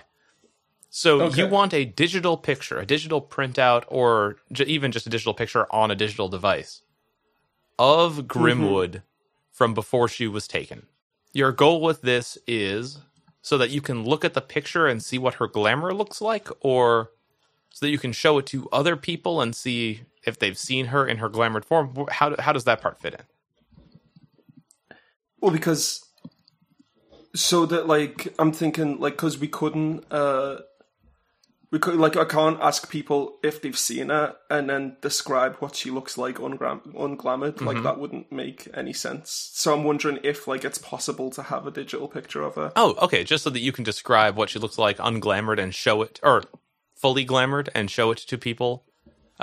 [0.89, 1.37] So Okay.
[1.43, 5.65] you want a digital picture, a digital printout, or j- even just a digital picture
[5.71, 6.81] on a digital device
[7.79, 8.27] of mm-hmm.
[8.27, 9.03] Grimwood
[9.51, 10.87] from before she was taken.
[11.33, 12.99] Your goal with this is
[13.41, 16.47] so that you can look at the picture and see what her glamour looks like,
[16.61, 17.11] or
[17.69, 21.07] so that you can show it to other people and see if they've seen her
[21.07, 22.07] in her glamoured form.
[22.09, 23.21] How how does that part fit in?
[25.41, 26.05] Well, because
[27.35, 30.57] so that like I'm thinking like because we couldn't uh
[31.71, 35.75] we could like I can't ask people if they've seen her and then describe what
[35.75, 39.51] she looks like ungram- unglamoured like that wouldn't make any sense.
[39.53, 42.73] So I'm wondering if like it's possible to have a digital picture of her.
[42.75, 43.23] Oh, okay.
[43.23, 46.43] Just so that you can describe what she looks like unglamoured and show it, or
[46.93, 48.83] fully glamoured and show it to people.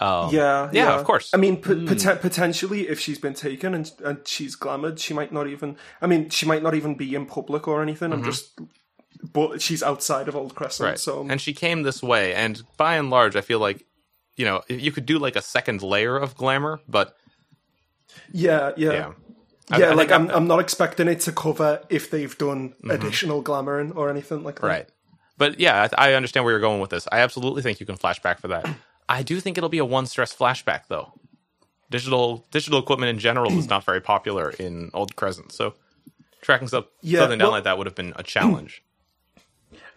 [0.01, 1.31] Um, yeah, yeah, of course.
[1.35, 5.33] I mean, p- poten- potentially, if she's been taken and and she's glamoured, she might
[5.33, 5.77] not even.
[6.01, 8.13] I mean, she might not even be in public or anything.
[8.13, 8.59] I'm just,
[9.33, 10.91] but she's outside of Old Crescent, Mm-hmm.
[10.93, 10.99] right.
[10.99, 13.85] so and she came this way, and by and large, I feel like
[14.37, 17.17] you know you could do like a second layer of glamour, but
[18.33, 18.93] yeah, yeah.
[19.71, 23.43] yeah, Yeah, I- like I'm, I'm not expecting it to cover if they've done additional
[23.43, 24.67] glamouring or anything like that.
[24.67, 24.89] right.
[25.37, 27.07] But yeah, I, I understand where you're going with this.
[27.13, 28.67] I absolutely think you can flashback for that.
[29.09, 31.13] I do think it'll be a one stress flashback though.
[31.91, 35.75] Digital digital equipment in general is not very popular in Old Crescent, so
[36.43, 38.83] tracking stuff Yeah, something down well- like that would have been a challenge.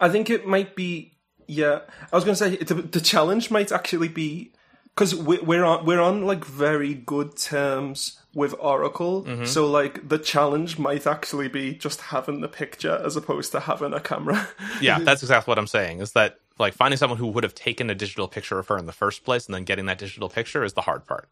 [0.00, 1.16] I think it might be.
[1.46, 1.80] Yeah,
[2.12, 4.52] I was going to say the, the challenge might actually be
[4.94, 9.24] because we, we're on we're on like very good terms with Oracle.
[9.24, 9.44] Mm-hmm.
[9.44, 13.92] So like the challenge might actually be just having the picture as opposed to having
[13.92, 14.48] a camera.
[14.80, 16.00] Yeah, that's exactly what I'm saying.
[16.00, 18.86] Is that like finding someone who would have taken a digital picture of her in
[18.86, 21.28] the first place and then getting that digital picture is the hard part.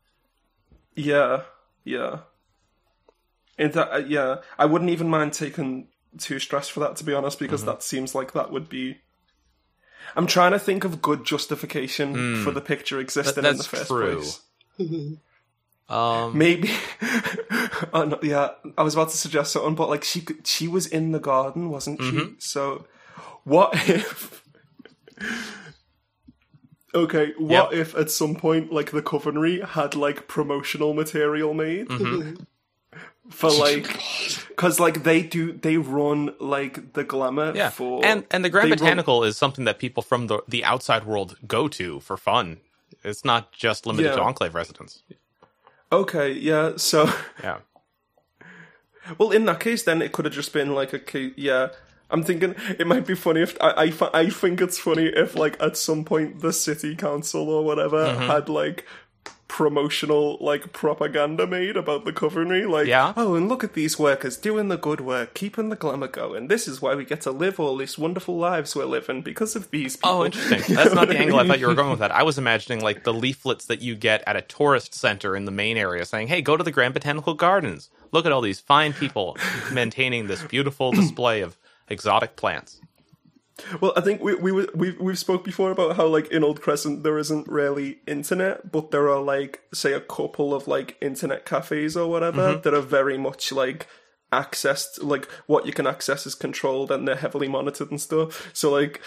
[0.94, 1.42] yeah,
[1.84, 2.20] yeah.
[3.56, 5.88] In that, uh, yeah, I wouldn't even mind taking
[6.18, 8.98] too stressed for that to be honest, because that seems like that would be.
[10.16, 14.16] I'm trying to think of good justification for the picture existing in the first true.
[14.16, 14.40] place.
[15.90, 16.70] Um, Maybe.
[17.92, 21.10] oh, no, yeah, I was about to suggest something, but like she she was in
[21.10, 22.12] the garden, wasn't she?
[22.12, 22.34] Mm-hmm.
[22.38, 22.86] So,
[23.42, 24.39] what if?
[26.92, 32.42] Okay, what if at some point, like the Covenry had like promotional material made Mm-hmm.
[33.30, 33.84] for like,
[34.48, 38.66] because like they do, they run like the glamour yeah, for and and the Grand
[38.66, 42.16] they run- Botanical is something that people from the the outside world go to for
[42.16, 42.58] fun.
[43.04, 45.04] It's not just limited to Enclave residents.
[45.92, 47.10] Okay, yeah, so.
[47.42, 47.58] Yeah,
[49.18, 51.68] Well, in that case, then it could have just been like a yeah.
[52.10, 55.60] I'm thinking it might be funny if I I, I think it's funny if like
[55.62, 58.22] at some point the city council or whatever Mm-hmm.
[58.26, 58.84] had like
[59.48, 63.12] promotional like propaganda made about the Covenry, like Yeah.
[63.16, 66.46] oh and look at these workers doing the good work, keeping the glamour going.
[66.46, 69.70] This is why we get to live all these wonderful lives we're living because of
[69.72, 70.10] these people.
[70.10, 70.62] Oh, interesting.
[70.76, 72.12] That's not the angle I thought you were going with that.
[72.12, 75.50] I was imagining like the leaflets that you get at a tourist center in the
[75.52, 77.90] main area saying, hey, go to the Grand Botanical Gardens.
[78.12, 79.36] Look at all these fine people
[79.72, 81.56] maintaining this beautiful display of
[81.90, 82.80] exotic plants.
[83.80, 86.62] Well, I think we we were- we we've spoke before about how like in Old
[86.62, 91.44] Crescent there isn't really internet, but there are like say a couple of like internet
[91.44, 92.62] cafes or whatever mm-hmm.
[92.62, 93.86] that are very much like
[94.32, 98.50] accessed like what you can access is controlled and they're heavily monitored and stuff.
[98.52, 99.00] So like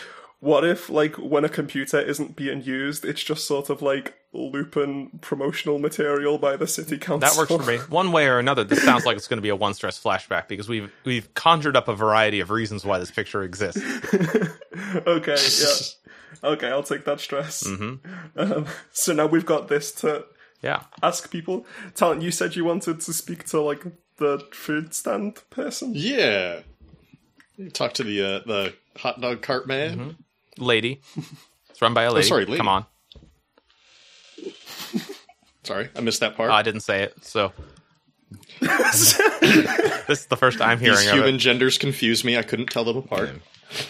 [0.43, 5.19] what if like when a computer isn't being used, it's just sort of like looping
[5.21, 7.19] promotional material by the city council.
[7.19, 7.77] That works for me.
[7.89, 10.49] One way or another, this sounds like it's going to be a one stress flashback
[10.49, 13.81] because we've we've conjured up a variety of reasons why this picture exists.
[15.07, 16.49] okay, yeah.
[16.49, 17.65] Okay, I'll take that stress.
[18.35, 20.25] Um, so now we've got this to
[20.61, 20.83] Yeah.
[21.01, 21.65] ask people.
[21.95, 23.85] Talon, you said you wanted to speak to like
[24.17, 25.93] the food stand person.
[25.95, 26.61] Yeah.
[27.71, 30.17] Talk to the uh, the hot dog cart man.
[30.57, 31.01] Lady.
[31.69, 32.27] It's run by a lady.
[32.27, 32.57] sorry, lady.
[32.57, 32.85] Come on.
[35.63, 36.49] Sorry, I missed that part.
[36.51, 37.53] Oh, I didn't say it, so
[38.59, 39.17] this
[40.09, 42.37] is the first I'm hearing These human genders confuse me.
[42.37, 43.29] I couldn't tell them apart.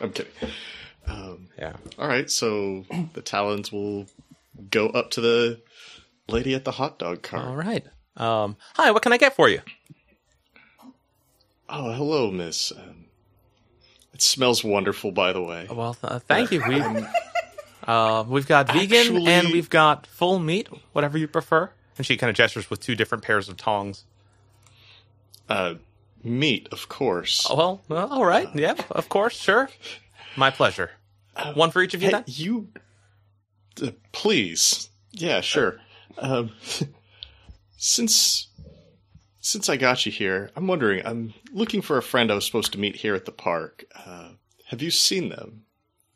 [0.00, 0.32] I'm kidding.
[1.60, 1.76] Yeah.
[1.98, 4.06] All right, so the Talons will
[4.70, 5.60] go up to the
[6.26, 7.46] lady at the hot dog cart.
[7.46, 7.84] All right.
[8.16, 9.60] Um, hi, what can I get for you?
[11.68, 12.72] Oh, hello, miss.
[12.72, 13.04] Um,
[14.12, 15.66] it smells wonderful, by the way.
[15.70, 16.62] Well, uh, thank you.
[16.66, 16.82] We,
[17.86, 21.70] uh, we've got vegan and we've got full meat, whatever you prefer.
[21.96, 24.04] And she kind of gestures with two different pairs of tongs.
[25.48, 25.74] Uh,
[26.22, 27.46] meat, of course.
[27.50, 28.48] Oh, well, well, all right.
[28.54, 29.68] Yeah, of course, sure.
[30.36, 30.90] My pleasure.
[31.54, 32.24] One for each of you, Hey, then?
[32.26, 32.68] you.
[33.82, 34.88] Uh, please.
[35.12, 35.80] Yeah, sure.
[36.18, 36.52] Um,
[37.76, 38.48] since
[39.40, 41.04] since I got you here, I'm wondering.
[41.04, 43.84] I'm looking for a friend I was supposed to meet here at the park.
[43.94, 44.30] Uh,
[44.68, 45.64] have you seen them?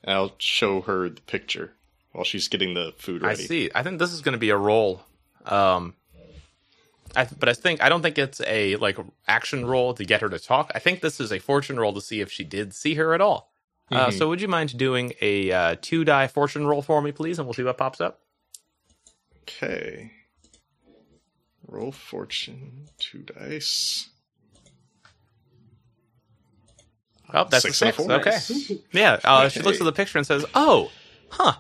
[0.05, 1.73] and I'll show her the picture
[2.13, 3.43] while she's getting the food ready.
[3.43, 3.71] I see.
[3.75, 5.03] I think this is going to be a roll.
[5.47, 5.95] Um,
[7.17, 10.29] I, but I think I don't think it's a like action roll to get her
[10.29, 10.71] to talk.
[10.75, 13.21] I think this is a fortune roll to see if she did see her at
[13.21, 13.51] all.
[13.91, 17.39] Uh, so would you mind doing a uh, two die fortune roll for me, please,
[17.39, 18.21] and we'll see what pops up.
[19.43, 20.11] Okay.
[21.67, 24.09] Roll fortune, two dice.
[27.33, 27.99] Oh, that's Six a six.
[28.01, 28.31] Okay.
[28.31, 28.73] Nice.
[28.93, 29.19] Yeah.
[29.25, 30.91] Uh, She looks at the picture and says, "Oh,
[31.31, 31.55] huh.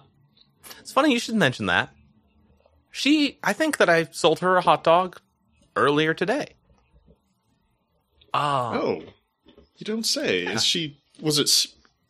[0.80, 1.90] It's funny you should mention that.
[2.90, 5.20] She, I think that I sold her a hot dog
[5.74, 6.50] earlier today.
[8.32, 9.02] Ah, Oh,
[9.76, 10.44] you don't say.
[10.44, 10.98] Is she?
[11.20, 11.50] Was it?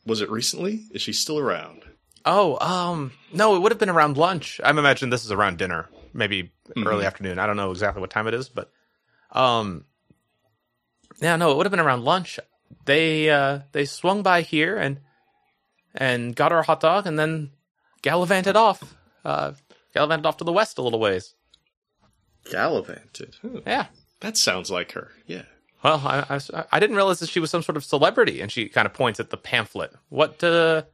[0.04, 0.84] Was it recently?
[0.92, 1.82] Is she still around?
[2.26, 4.60] Oh, um, no, it would have been around lunch.
[4.64, 7.38] I'm imagining this is around dinner, maybe early afternoon.
[7.38, 8.70] I don't know exactly what time it is, but,
[9.32, 9.84] um,
[11.20, 12.40] yeah, no, it would have been around lunch.
[12.86, 15.00] They, uh, they swung by here and,
[15.94, 17.50] and got our hot dog and then
[18.02, 19.52] gallivanted off, uh,
[19.92, 21.34] gallivanted off to the west a little ways.
[22.50, 23.36] Gallivanted.
[23.42, 23.60] Huh.
[23.66, 23.86] Yeah.
[24.20, 25.10] That sounds like her.
[25.26, 25.42] Yeah.
[25.82, 28.68] Well, I, I, I didn't realize that she was some sort of celebrity, and she
[28.68, 29.92] kind of points at the pamphlet.
[30.08, 30.84] What, uh,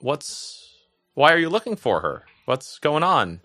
[0.00, 0.74] what's,
[1.14, 2.24] why are you looking for her?
[2.44, 3.40] What's going on?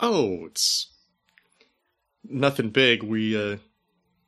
[0.00, 0.88] Oh, it's
[2.24, 3.02] nothing big.
[3.02, 3.56] We uh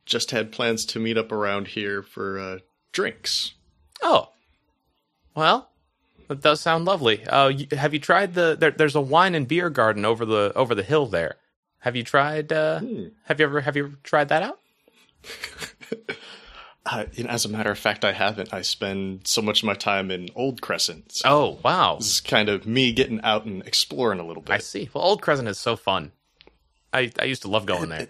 [0.05, 2.57] just had plans to meet up around here for uh
[2.91, 3.53] drinks.
[4.03, 4.29] Oh,
[5.35, 5.69] well,
[6.27, 7.25] that does sound lovely.
[7.25, 8.57] Uh, you, have you tried the?
[8.59, 11.37] There, there's a wine and beer garden over the over the hill there.
[11.79, 12.51] Have you tried?
[12.51, 13.03] Uh, Hmm.
[13.25, 14.59] Have you ever have you ever tried that out?
[16.85, 18.51] Uh, you know, as a matter of fact, I haven't.
[18.53, 21.11] I spend so much of my time in Old Crescent.
[21.11, 21.97] So Oh, wow!
[21.99, 24.53] This is kind of me getting out and exploring a little bit.
[24.53, 24.89] I see.
[24.93, 26.11] Well, Old Crescent is so fun.
[26.91, 28.07] I I used to love going there.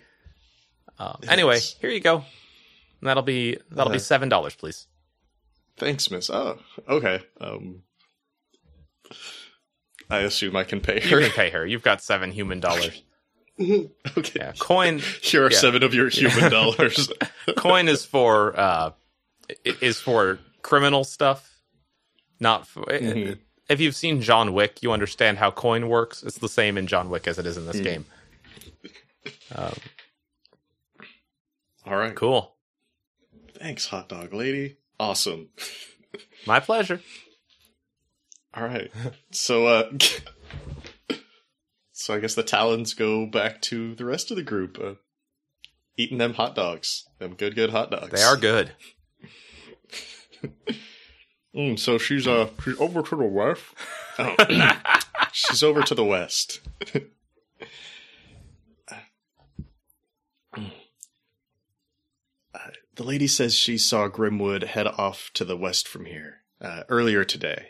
[0.98, 2.24] Uh, anyway, here you go.
[3.02, 4.88] That'll be that'll be Uh, seven dollars, please.
[5.78, 6.30] Thanks, miss.
[6.30, 6.58] Oh,
[6.88, 7.22] okay.
[7.42, 7.84] Um,
[10.10, 11.66] I assume I can pay You can pay her.
[11.66, 13.02] You've got seven human dollars.
[14.18, 14.32] okay.
[14.36, 15.58] Yeah, coin Here are Yeah.
[15.58, 17.10] seven of your human dollars.
[17.58, 18.92] coin is for uh
[19.64, 21.60] is for criminal stuff
[22.40, 23.38] not for Mhm.
[23.70, 27.10] if you've seen john wick you understand how coin works it's the same in john
[27.10, 28.06] wick as it is in this game
[29.56, 29.74] um,
[31.86, 32.16] All right.
[32.16, 32.56] cool
[33.60, 34.78] Thanks, hot dog lady.
[35.00, 35.50] Awesome.
[36.48, 37.00] my pleasure
[38.56, 38.92] All right.
[39.32, 39.92] So, uh,
[42.02, 44.96] so I guess the Talons go back to the rest of the group, uh,
[45.98, 47.06] eating them hot dogs.
[47.20, 48.12] Them good, good hot dogs.
[48.12, 48.74] they are good
[51.56, 53.62] Mm, so she's uh she's over to the west.
[54.18, 54.36] Oh.
[55.34, 56.62] she's over to the west.
[62.54, 66.84] Uh, the lady says she saw Grimwood head off to the west from here uh,
[66.90, 67.68] earlier today.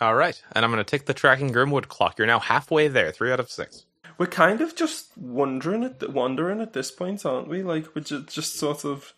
[0.00, 3.12] All right and i'm going to take the tracking grimwood clock you're now halfway there
[3.12, 3.84] three out of six
[4.18, 7.62] We're kind of just wondering at th- wondering at this point, aren't we?
[7.62, 9.14] Like we're just, just sort of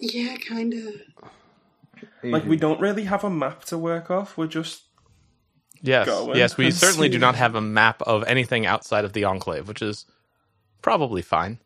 [0.00, 2.02] Yeah, kind of.
[2.22, 4.36] like we don't really have a map to work off.
[4.36, 4.82] We're just
[5.80, 9.12] yes Going yes we and certainly do not have a map of anything outside of
[9.12, 10.04] the enclave which is
[10.82, 11.58] probably fine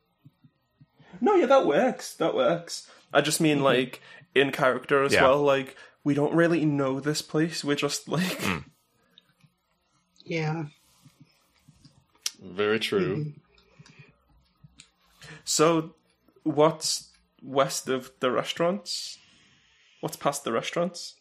[1.21, 2.15] no, yeah, that works.
[2.15, 2.89] That works.
[3.13, 3.65] I just mean mm-hmm.
[3.65, 4.01] like
[4.35, 5.23] in character as Yeah.
[5.23, 5.43] well.
[5.43, 7.65] Like we don't really know this place.
[7.65, 8.41] We're just like
[10.25, 10.65] Yeah.
[12.43, 13.33] Very true.
[15.45, 15.95] so.
[16.43, 17.11] What's
[17.43, 19.19] west of the restaurants?
[20.01, 21.17] What's past the restaurants?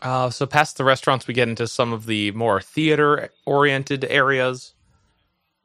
[0.00, 4.74] Uh, so past the restaurants, we get into some of the more theater-oriented areas.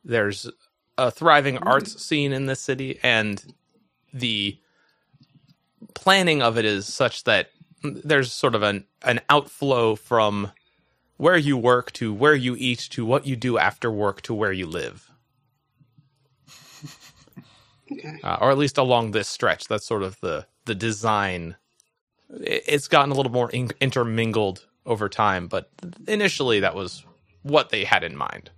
[0.04, 0.50] There's
[0.98, 3.54] a thriving arts scene in this city, and
[4.12, 4.58] the
[5.94, 7.52] planning of it is such that
[7.84, 10.52] there's sort of an an outflow from
[11.18, 14.52] where you work to where you eat to what you do after work to where
[14.54, 15.12] you live,
[17.92, 18.20] Okay.
[18.24, 19.68] uh, or at least along this stretch.
[19.68, 21.56] That's sort of the the design.
[22.30, 25.70] It- It's gotten a little more in- intermingled over time, but
[26.08, 27.06] initially that was
[27.44, 28.52] what they had in mind.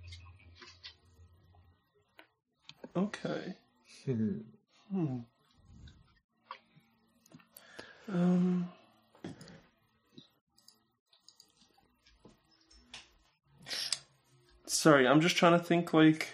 [2.96, 3.54] Okay.
[4.04, 4.38] Hmm.
[8.08, 8.68] Um.
[14.72, 16.28] Sorry, I'm just trying to think like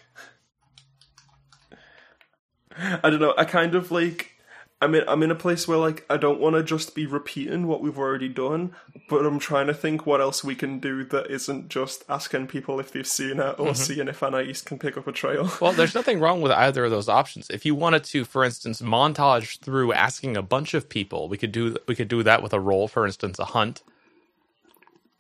[2.78, 4.36] I don't know, I kind of like
[4.80, 7.66] I'm in I'm in a place where like I don't want to just be repeating
[7.66, 8.76] what we've already done,
[9.09, 12.78] but I'm trying to think what else we can do that isn't just asking people
[12.78, 13.74] if they've seen it or mm-hmm.
[13.74, 15.51] seeing if Anais can pick up a trail.
[15.61, 17.51] Well, there's nothing wrong with either of those options.
[17.51, 21.51] If you wanted to, for instance, montage through asking a bunch of people, we could
[21.51, 23.82] do we could do that with a roll, for instance, a hunt.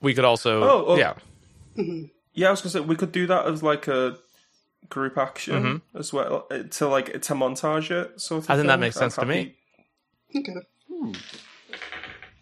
[0.00, 0.96] We could also, Oh, oh.
[0.96, 1.14] yeah,
[2.38, 4.16] Yeah, I was gonna say we could do that as like a
[4.88, 8.20] group action as well uh, to like to montage it.
[8.20, 8.52] Sort of Mm-hmm.
[8.52, 9.56] I think that makes I'm sense to me.
[10.32, 11.16] happy Okay.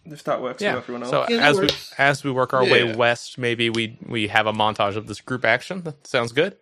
[0.05, 0.75] If that works yeah.
[0.75, 1.09] with everyone else.
[1.09, 4.45] So Yeah, that as we as we work our way west, maybe we we have
[4.45, 5.81] a montage of this group action.
[5.81, 6.57] That sounds good.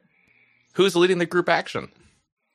[0.74, 1.92] Who's leading the group action?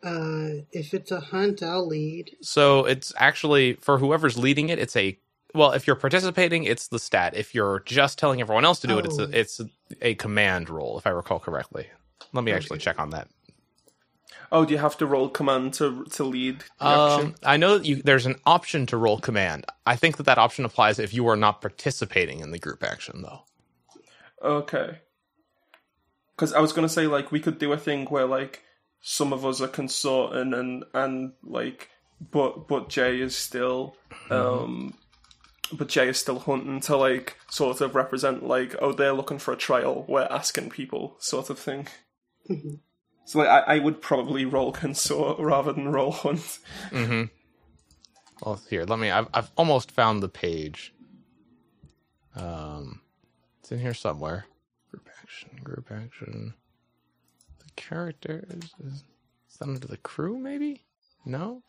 [0.03, 2.31] Uh, if it's a hunt, I'll lead.
[2.41, 4.79] So it's actually for whoever's leading it.
[4.79, 5.19] It's a
[5.55, 7.35] well, if you're participating, it's the stat.
[7.37, 9.25] If you're just telling everyone else to do it, it's Oh.
[9.25, 9.61] a, it's
[10.01, 11.89] a command roll, if I recall correctly.
[12.33, 13.29] Let me actually check on that.
[14.53, 17.27] oh, do you have to roll command to to lead action?
[17.29, 19.65] Um, I know that you, there's an option to roll command.
[19.87, 23.23] I think that that option applies if you are not participating in the group action,
[23.23, 23.43] though.
[24.43, 24.99] Okay.
[26.37, 28.63] Because I was gonna say like we could do a thing where like
[29.01, 31.89] some of us are consorting and and like
[32.21, 33.97] but but Jae is still
[34.31, 34.95] um
[35.73, 39.53] but Jae is still hunting to like sort of represent like oh they're looking for
[39.53, 41.87] a trial we're asking people sort of thing.
[43.25, 46.59] so like I, I would probably roll consort rather than roll hunt.
[46.91, 47.25] Mm-hmm.
[48.43, 49.11] Well, here, let me.
[49.11, 50.95] I've I've almost found the page.
[52.35, 53.01] Um,
[53.61, 54.47] it's in here somewhere.
[54.91, 56.55] Group action, group action.
[57.59, 58.49] The characters
[58.83, 59.05] is,
[59.49, 60.39] is that under the crew?
[60.39, 60.85] Maybe.
[61.27, 61.65] Nope.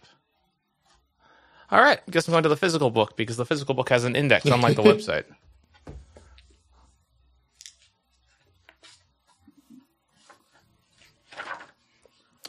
[1.71, 4.15] All right, guess I'm going to the physical book because the physical book has an
[4.15, 5.23] index, unlike the website.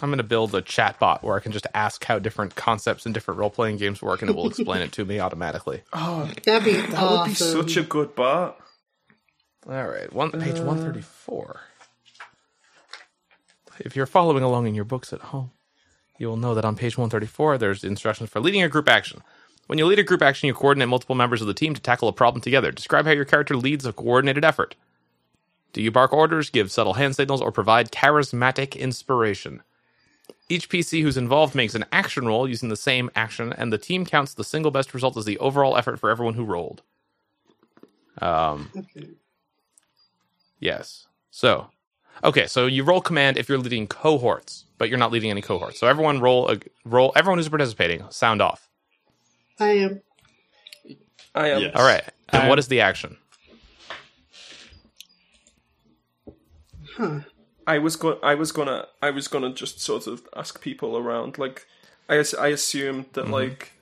[0.01, 3.07] I'm going to build a chat bot where I can just ask how different concepts
[3.07, 5.83] in different role playing games work, and it will explain it to me automatically.
[5.93, 7.59] Oh, that'd be That awesome.
[7.59, 8.59] would be such a good bot.
[9.69, 11.61] All right, one page uh, 134.
[13.79, 15.53] If you're following along in your books at home,
[16.23, 19.23] you will know that on page 134 there's instructions for leading a group action.
[19.67, 22.09] When you lead a group action, you coordinate multiple members of the team to tackle
[22.09, 22.73] a problem together.
[22.73, 24.77] Describe how your character leads a coordinated effort.
[25.73, 29.63] Do you bark orders, give subtle hand signals, or provide charismatic inspiration?
[30.49, 34.05] Each PC who's involved makes an action roll using the same action, and the team
[34.05, 36.83] counts the single best result as the overall effort for everyone who rolled.
[38.21, 38.71] Um,
[40.61, 41.09] Yes.
[41.31, 41.69] So,
[42.23, 42.47] okay.
[42.47, 45.79] So you roll command if you're leading cohorts, but you're not leading any cohorts.
[45.79, 47.13] So everyone roll a roll.
[47.15, 48.69] Everyone who's participating, sound off.
[49.61, 50.03] I am.
[51.37, 51.63] I am.
[51.63, 51.73] Yes.
[51.77, 52.03] All right.
[52.31, 53.17] And Um, what is the action?
[56.97, 57.21] Huh.
[57.65, 58.19] I was going.
[58.25, 58.87] I was gonna.
[59.01, 61.39] I was gonna just sort of ask people around.
[61.39, 61.65] Like,
[62.09, 63.33] I as- I assumed that Mm-hmm.
[63.35, 63.73] like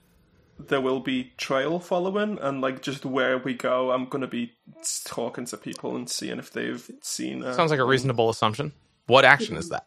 [0.59, 4.53] there will be trail following, and like just where we go, I'm gonna be
[5.07, 7.43] talking to people and seeing if they've seen.
[7.43, 8.73] Uh, Sounds like a reasonable assumption.
[9.07, 9.87] What action is that?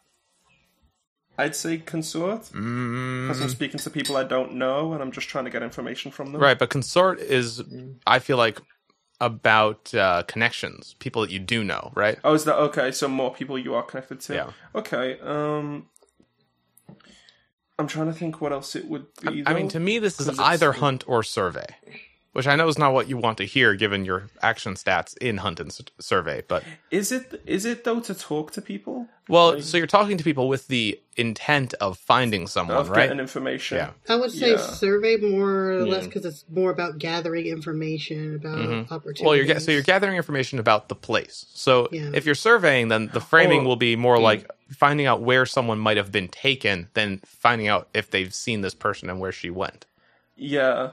[1.37, 5.45] I'd say consort because I'm speaking to people I don't know, and I'm just trying
[5.45, 6.39] to get information from them.
[6.41, 7.61] Right, but consort is,
[8.05, 8.59] I feel like,
[9.19, 11.91] about uh, connections, people that you do know.
[11.95, 12.19] Right.
[12.23, 12.91] Oh, is that okay?
[12.91, 14.33] So more people you are connected to.
[14.35, 14.49] Yeah.
[14.75, 15.17] Okay.
[15.21, 15.87] Um.
[17.79, 19.43] I'm trying to think what else it would be.
[19.47, 21.65] I mean, to me, this is 'Cause it's- either hunt or survey,
[22.33, 25.37] which I know is not what you want to hear given your action stats in
[25.37, 26.43] hunt and s- survey.
[26.47, 30.23] But is it is it though to talk to people well, so you're talking to
[30.25, 33.03] people with the intent of finding someone, of right?
[33.03, 33.77] getting information?
[33.77, 33.91] Yeah.
[34.09, 34.57] I would say Yeah.
[34.57, 36.07] survey more or less Yeah.
[36.07, 38.57] because it's more about gathering information about
[38.91, 39.21] opportunities.
[39.21, 39.25] Mm-hmm.
[39.25, 41.45] Well, you're ga- so you're gathering information about the place.
[41.53, 42.09] So Yeah.
[42.13, 43.63] if you're surveying, then the framing Oh.
[43.69, 47.87] will be more like finding out where someone might have been taken than finding out
[47.93, 49.85] if they've seen this person and where she went.
[50.35, 50.91] Yeah,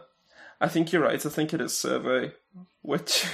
[0.60, 1.24] I think you're right.
[1.24, 2.32] I think it is survey,
[2.82, 3.26] which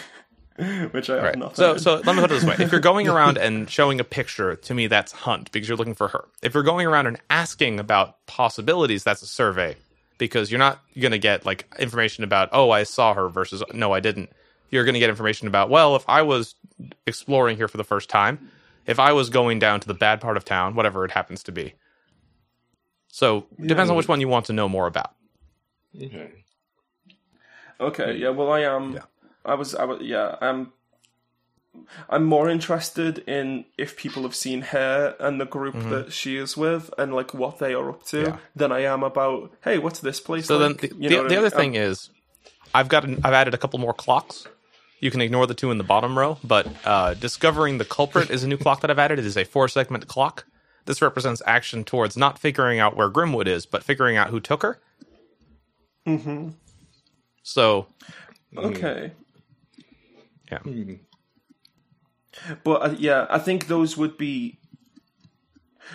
[0.92, 1.38] which I have Right.
[1.38, 1.56] not.
[1.56, 1.80] So, heard.
[1.80, 4.56] so let me put it this way: if you're going around and showing a picture,
[4.56, 6.28] to me, that's hunt because you're looking for her.
[6.42, 9.76] If you're going around and asking about possibilities, that's a survey
[10.18, 13.92] because you're not going to get like information about, oh, I saw her versus no,
[13.92, 14.30] I didn't.
[14.70, 16.54] You're going to get information about, well, if I was
[17.06, 18.50] exploring here for the first time,
[18.86, 21.52] if I was going down to the bad part of town, whatever it happens to
[21.52, 21.74] be.
[23.08, 25.14] So depends on which one you want to know more about.
[25.94, 26.30] Okay.
[27.80, 28.30] Okay, yeah.
[28.30, 28.94] Well, I am.
[28.94, 29.00] Yeah.
[29.44, 29.74] I was.
[29.74, 30.00] I was.
[30.02, 30.36] Yeah.
[30.40, 30.72] I'm.
[32.08, 36.56] I'm more interested in if people have seen her and the group that she is
[36.56, 38.26] with, and like what they are up to, Mm-hmm.
[38.30, 38.38] Yeah.
[38.54, 39.52] than I am about.
[39.62, 40.46] Hey, what's this place?
[40.46, 40.80] So like?
[40.80, 41.50] then the, You know the I other mean?
[41.50, 42.08] thing is,
[42.74, 44.46] I've got an, I've added a couple more clocks.
[45.00, 48.42] You can ignore the two in the bottom row, but uh, discovering the culprit is
[48.42, 49.18] a new clock that I've added.
[49.18, 50.46] It is a four segment clock.
[50.86, 54.62] This represents action towards not figuring out where Grimwood is, but figuring out who took
[54.62, 54.80] her.
[56.06, 56.50] Mm-hmm.
[57.46, 57.86] So
[58.56, 59.12] Okay.
[60.50, 60.58] Yeah.
[60.58, 60.94] Hmm.
[62.64, 64.58] But uh, yeah, I think those would be.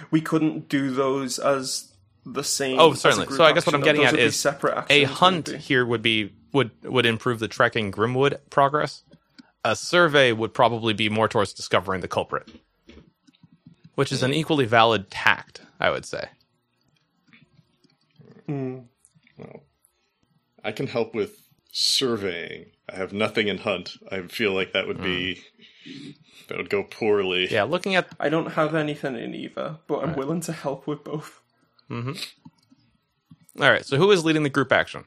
[0.10, 1.92] We couldn't do those as
[2.26, 2.80] the same.
[2.80, 3.28] Oh, certainly.
[3.28, 6.32] So I guess what I'm getting at is separate actions, a hunt here would be
[6.54, 9.04] would would improve the trekking Grimwood progress.
[9.66, 12.50] A survey would probably be more towards discovering the culprit,
[13.96, 16.30] which is an equally valid tact, I would say.
[18.48, 19.64] Well,
[20.64, 21.41] I can help with
[21.72, 22.68] surveying.
[22.90, 23.98] I have nothing in hunt.
[24.12, 25.42] I feel like that would be
[26.48, 27.48] that would go poorly.
[27.52, 31.04] Yeah, looking at I don't have anything in either, but I'm willing to help with
[31.04, 31.42] both.
[31.90, 33.62] Mm-hmm.
[33.62, 33.86] All right.
[33.86, 35.06] So who is leading the group action?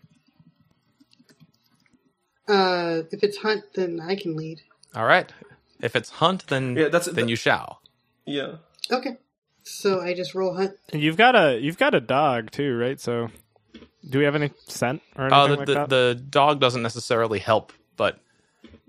[2.46, 4.60] Uh, if it's hunt, then I can lead.
[4.94, 5.32] All right.
[5.80, 7.80] If it's hunt, then Yeah, that's- then you shall.
[8.26, 8.56] Yeah.
[8.90, 9.16] Okay.
[9.62, 10.72] So I just roll hunt.
[10.92, 13.00] And you've got a you've got a dog too, right?
[13.00, 13.30] So,
[14.08, 15.88] do we have any scent or anything Uh, the, like the, that?
[15.88, 18.18] the dog doesn't necessarily help, but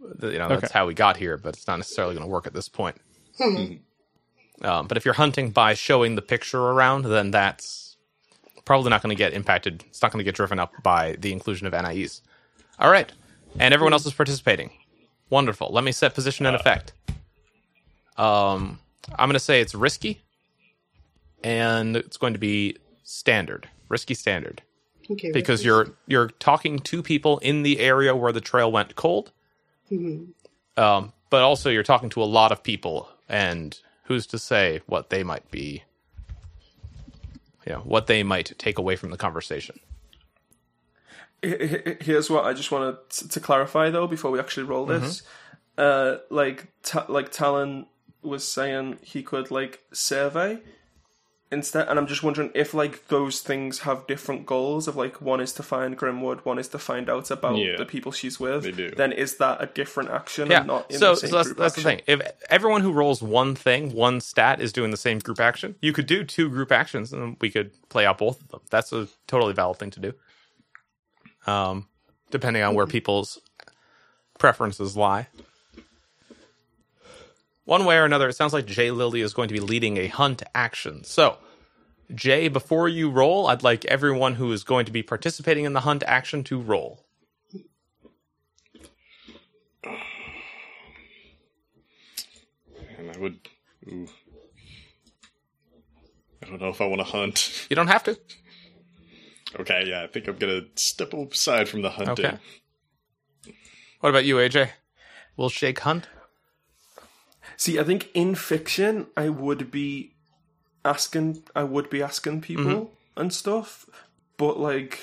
[0.01, 0.74] the, you know that's Okay.
[0.74, 1.38] how we got here.
[1.38, 2.97] But it's not necessarily going to work at this point.
[4.61, 7.97] Um, but if you're hunting by showing the picture around, then that's
[8.63, 9.84] probably not going to get impacted.
[9.89, 12.07] It's not going to get driven up by the inclusion of Anais.
[12.80, 13.11] All right,
[13.59, 14.72] and everyone else is participating.
[15.30, 15.70] Wonderful.
[15.74, 16.93] Let me set position and effect.
[18.18, 18.80] Um,
[19.20, 20.22] I'm going to say it's risky,
[21.43, 24.61] and it's going to be standard, risky standard
[25.10, 25.32] Okay.
[25.32, 29.32] because you're you're talking to people in the area where the trail went cold.
[30.78, 35.10] Um, but also you're talking to a lot of people, and who's to say what
[35.10, 35.84] they might be,
[37.66, 39.80] you know, what they might take away from the conversation.
[41.43, 44.86] H- h- Here's what I just wanted to, to clarify though before we actually roll
[44.86, 45.22] this.
[45.22, 45.32] Mm-hmm.
[45.78, 47.86] Uh, like ta- like Talon
[48.24, 50.60] was saying, he could like survey
[51.56, 54.88] instead, and I'm just wondering if like those things have different goals.
[54.88, 57.86] Of like one is to find Grimwood, one is to find out about Yeah, the
[57.86, 58.64] people she's with.
[58.64, 58.91] they do.
[58.91, 60.51] Then is that a different action?
[60.51, 60.60] Yeah.
[60.60, 62.01] and not in so, the same so that's, group that's the thing.
[62.06, 65.93] If everyone who rolls one thing, one stat, is doing the same group action, you
[65.93, 68.62] could do two group actions, and we could play out both of them.
[68.70, 70.14] That's a totally valid thing to do.
[71.47, 71.88] Um,
[72.32, 73.39] depending on where people's
[74.38, 75.28] preferences lie.
[77.66, 80.08] One way or another, it sounds like Jae Lilly is going to be leading a
[80.08, 81.03] hunt action.
[81.03, 81.38] So,
[82.12, 85.82] Jae, before you roll, I'd like everyone who is going to be participating in the
[85.82, 87.06] hunt action to roll.
[92.97, 93.39] And I would.
[93.88, 94.08] Ooh.
[96.43, 97.68] I don't know if I want to hunt.
[97.70, 98.20] You don't have to.
[99.60, 102.26] Okay, yeah, I think I'm gonna step aside from the hunting.
[102.26, 102.38] Okay.
[104.01, 104.70] What about you, AJ?
[105.38, 106.08] We'll shake hunt.
[107.58, 110.14] See, I think in fiction, I would be
[110.86, 113.20] asking, I would be asking people Mm-hmm.
[113.22, 113.86] and stuff,
[114.38, 115.00] but like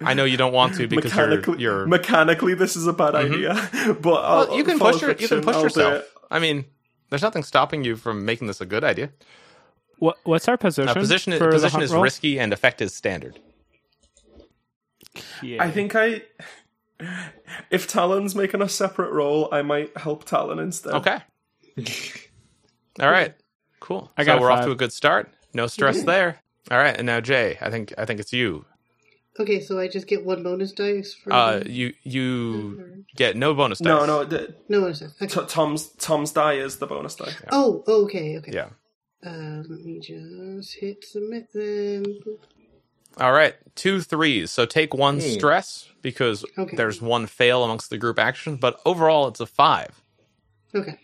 [0.00, 1.78] I know you don't want to because mechanically, you're.
[1.78, 3.54] you're mechanically, this is a bad idea.
[4.00, 6.04] But I'll, you can push your, you can push I'll yourself.
[6.30, 6.64] I mean,
[7.10, 9.10] there's nothing stopping you from making this a good idea.
[9.98, 10.88] what what's our position?
[10.88, 12.02] Uh, position for position hunt is roll?
[12.02, 13.38] risky and effect is standard.
[15.42, 15.62] Yeah.
[15.62, 16.22] I think I,
[17.70, 20.94] if Talon's making a separate role, I might help Talon instead.
[20.94, 21.18] Okay.
[23.00, 23.34] All right.
[23.84, 24.10] Cool.
[24.16, 25.28] I got so we're off to a good start.
[25.52, 26.40] No stress there.
[26.70, 28.64] All right, and now Jae, I think I think it's you.
[29.38, 33.52] Okay, so I just get one bonus dice for Uh, the- you you get no
[33.52, 33.86] bonus dice.
[33.86, 35.10] No, no, the, no bonus dice.
[35.20, 35.26] Okay.
[35.40, 37.32] t- Tom's Tom's die is the bonus die.
[37.52, 38.52] Oh, okay, okay.
[38.54, 38.68] Yeah.
[39.26, 42.04] Uh, let me just hit submit then.
[43.18, 44.50] All right, two threes.
[44.50, 46.76] So take one stress because Okay.
[46.76, 50.00] there's one fail amongst the group action, but overall it's a five.
[50.74, 50.98] Okay.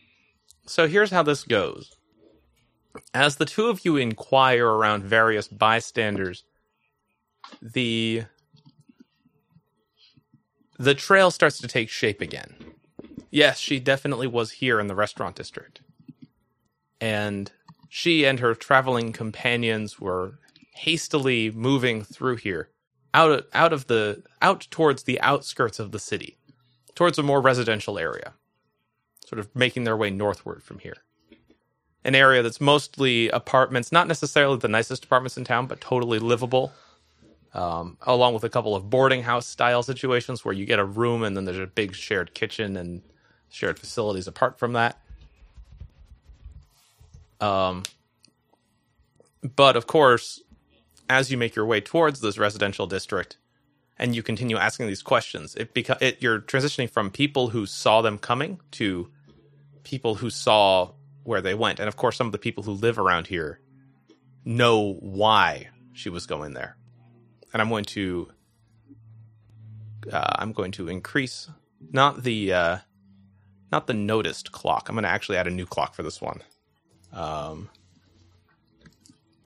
[0.66, 1.94] So here's how this goes.
[3.14, 6.44] As the two of you inquire around various bystanders,
[7.60, 8.24] the
[10.78, 12.54] the trail starts to take shape again.
[13.30, 15.82] Yes, she definitely was here in the restaurant district.
[17.00, 17.52] And
[17.88, 20.38] she and her traveling companions were
[20.74, 22.70] hastily moving through here
[23.12, 26.38] out of, out of the out towards the outskirts of the city,
[26.94, 28.34] towards a more residential area
[29.30, 30.96] sort of making their way northward from here.
[32.04, 36.72] An area that's mostly apartments, not necessarily the nicest apartments in town, but totally livable.
[37.52, 41.24] Um, along with a couple of boarding house style situations where you get a room
[41.24, 43.02] and then there's a big shared kitchen and
[43.50, 44.98] shared facilities apart from that.
[47.40, 47.82] Um,
[49.56, 50.42] but of course,
[51.08, 53.36] as you make your way towards this residential district,
[53.98, 58.00] and you continue asking these questions, it beca- it you're transitioning from people who saw
[58.00, 59.10] them coming to
[59.84, 60.90] people who saw
[61.24, 63.60] where they went, and of course, some of the people who live around here
[64.44, 66.76] know why she was going there.
[67.52, 68.30] And I'm going to
[70.12, 71.48] uh, I'm going to increase
[71.90, 72.78] not the uh,
[73.72, 74.88] not the noticed clock.
[74.88, 76.42] I'm going to actually add a new clock for this one.
[77.12, 77.70] Um,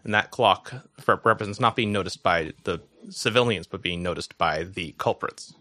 [0.04, 0.74] and that clock
[1.06, 5.54] represents not being noticed by the civilians, but being noticed by the culprits.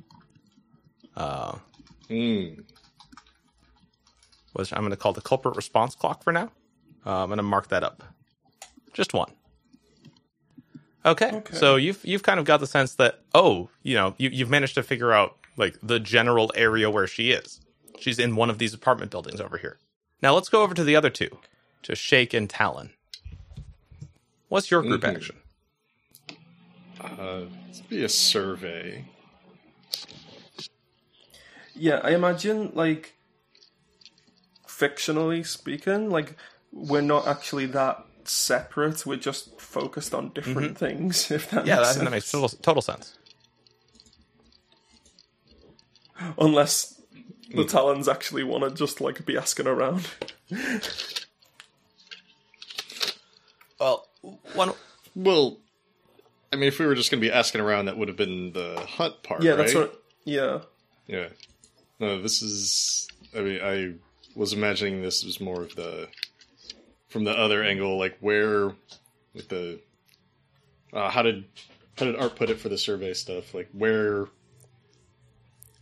[1.16, 1.60] Uh,
[2.10, 2.64] Mm.
[4.54, 6.52] Which I'm going to call the culprit response clock for now.
[7.06, 8.04] Uh, I'm going to mark that up.
[8.94, 9.32] Just one.
[11.06, 11.32] Okay.
[11.34, 11.56] Okay.
[11.56, 14.76] So you've you've kind of got the sense that oh, you know, you you've managed
[14.76, 17.60] to figure out like the general area where she is.
[18.00, 19.78] She's in one of these apartment buildings over here.
[20.22, 21.30] Now let's go over to the other two,
[21.84, 22.92] to Shake and Talon.
[24.48, 25.16] What's your group Mhm.
[25.16, 25.36] action?
[27.02, 29.06] Uh, this would be a survey.
[31.76, 33.14] Yeah, I imagine like
[34.80, 36.36] fictionally speaking, like
[36.72, 39.06] we're not actually that separate.
[39.06, 41.30] We're just focused on different things.
[41.32, 41.68] If that Mm-hmm.
[41.68, 42.04] Yeah, makes that, sense.
[42.06, 43.18] that makes total, total sense.
[46.38, 47.00] Unless
[47.52, 47.58] Mm.
[47.58, 50.08] the Talons actually want to just like be asking around.
[53.80, 54.08] Well,
[54.54, 54.72] one
[55.16, 55.58] Well,
[56.52, 58.54] I mean, if we were just going to be asking around, that would have been
[58.54, 59.58] the hunt part, Yeah, right?
[59.60, 60.02] that's what.
[60.24, 60.60] Yeah,
[61.08, 61.28] Yeah.
[62.00, 63.08] No, this is.
[63.38, 63.94] I mean, I
[64.36, 66.08] was imagining this was more of the
[67.10, 68.72] from the other angle, like where
[69.34, 69.80] with the.
[70.92, 71.46] Uh, how did
[71.98, 73.54] how did Art put it for the survey stuff?
[73.54, 74.28] Like where?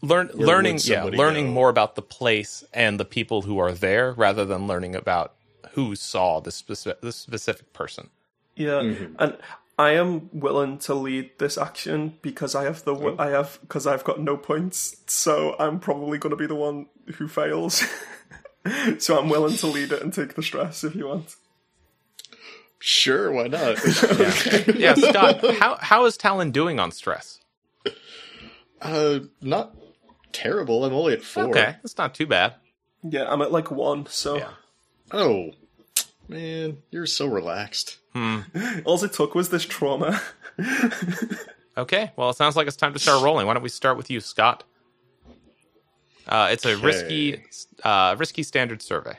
[0.02, 1.52] learn Where learning yeah learning go?
[1.52, 5.36] more about the place and the people who are there rather than learning about
[5.74, 8.10] who saw this specific this specific person
[8.56, 9.16] yeah, Mhm.
[9.20, 9.38] and
[9.80, 13.16] I am willing to lead this action because I have the Oh.
[13.20, 16.88] I have because I've got no points, so I'm probably going to be the one
[17.18, 17.84] who fails.
[19.00, 21.36] so I'm willing to lead it and take the stress if you want.
[22.80, 23.78] Sure, why not?
[24.76, 27.40] yeah scott how how is talon doing on stress
[28.82, 29.76] uh, not
[30.32, 30.84] terrible.
[30.84, 31.50] I'm only at four.
[31.50, 32.56] okay that's not too bad
[33.04, 34.50] Yeah, I'm at like one, so Yeah.
[35.12, 35.52] Oh,
[36.28, 38.00] man, you're so relaxed.
[38.14, 38.40] Hmm.
[38.86, 40.20] all it took was this trauma.
[41.78, 44.10] okay well it sounds like it's time to start rolling why don't we start with
[44.10, 44.64] you scott
[46.28, 47.42] uh, it's a risky
[47.84, 49.18] uh, risky standard survey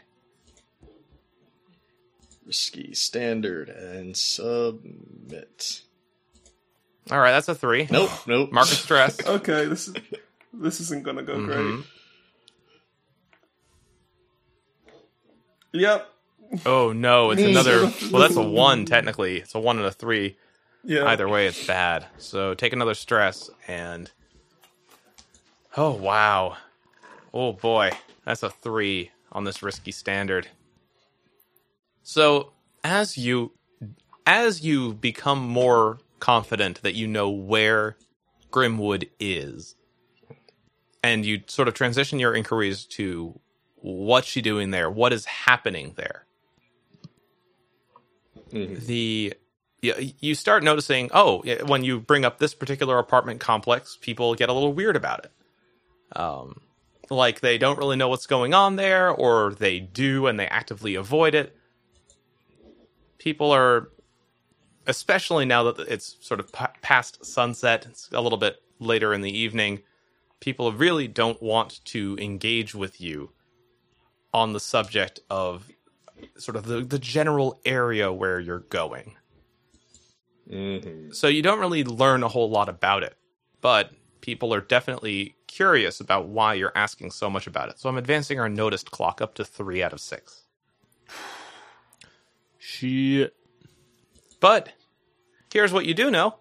[2.44, 5.82] Risky standard and submit.
[7.11, 8.53] all right that's a three Nope, nope.
[8.53, 9.94] market stress okay, this is
[10.53, 11.46] this isn't gonna go Mhm.
[11.46, 11.86] great.
[15.72, 16.09] Yep.
[16.66, 20.36] oh no it's another well that's a one technically it's a one and a three
[20.84, 21.05] Yeah.
[21.07, 22.07] Either way, it's bad.
[22.18, 24.11] So take another stress and.
[25.76, 26.57] Oh, wow.
[27.35, 27.93] Oh, boy.
[28.24, 30.49] That's a three on this risky standard.
[32.03, 32.53] So
[32.85, 33.53] as you.
[34.26, 37.97] As you become more confident that you know where
[38.53, 39.74] Grimwood is,
[41.03, 43.39] and you sort of transition your inquiries to
[43.76, 46.26] what's she doing there, what is happening there,
[48.53, 48.87] Mhm.
[48.87, 49.35] the
[49.83, 54.53] you start noticing oh when you bring up this particular apartment complex people get a
[54.53, 55.33] little weird about it
[56.18, 56.61] um
[57.13, 60.95] like they don't really know what's going on there or they do and they actively
[60.97, 61.57] avoid it
[63.19, 63.91] people are
[64.87, 69.21] especially now that it's sort of pa- past sunset it's a little bit later in
[69.23, 69.81] the evening
[70.41, 73.31] people really don't want to engage with you
[74.35, 75.69] on the subject of
[76.39, 79.17] sort of the, the general area where you're going
[80.51, 81.15] Mhm.
[81.15, 83.17] so you don't really learn a whole lot about it,
[83.61, 87.78] but people are definitely curious about why you're asking so much about it.
[87.78, 90.44] So I'm advancing our noticed clock up to three out of six.
[92.59, 93.28] She
[94.40, 94.72] But
[95.53, 96.36] here's what you do know.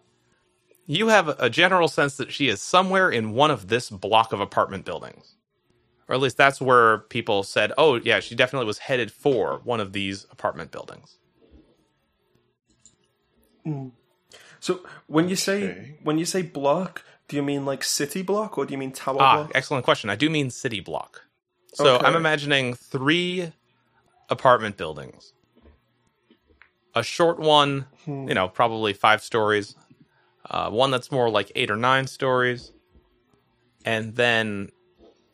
[0.88, 4.42] You have a general sense that she is somewhere in one of this block of
[4.42, 5.36] apartment buildings.
[6.10, 9.80] Or at least that's where people said, oh, yeah, she definitely was headed for one
[9.80, 11.18] of these apartment buildings.
[13.66, 13.92] Mm.
[14.60, 15.98] So when you say Okay.
[16.04, 19.18] when you say block, do you mean like city block or do you mean tower
[19.22, 19.52] Ah, block?
[19.56, 20.10] excellent question.
[20.10, 21.24] I do mean city block.
[21.74, 22.06] So Okay.
[22.06, 23.54] I'm imagining three
[24.30, 25.32] apartment buildings.
[26.94, 29.76] A short one, you know, probably five stories.
[30.50, 32.74] Uh, one that's more like eight or nine stories.
[33.86, 34.70] And then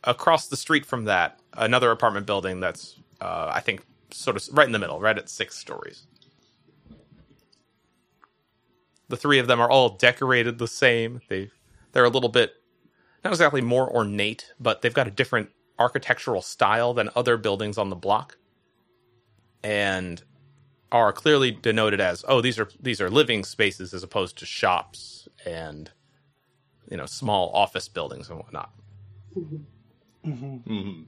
[0.04, 3.82] across the street from that, another apartment building that's, uh, I think,
[4.12, 6.06] sort of right in the middle, right at six stories.
[9.10, 11.22] The three of them are all decorated the same.
[11.28, 11.50] They
[11.98, 12.54] they're a little bit
[13.24, 17.90] not exactly more ornate, but they've got a different architectural style than other buildings on
[17.90, 18.38] the block,
[19.64, 20.22] and
[20.92, 25.28] are clearly denoted as oh these are these are living spaces as opposed to shops
[25.44, 25.90] and
[26.88, 28.72] you know small office buildings and whatnot.
[30.24, 31.06] Mhm.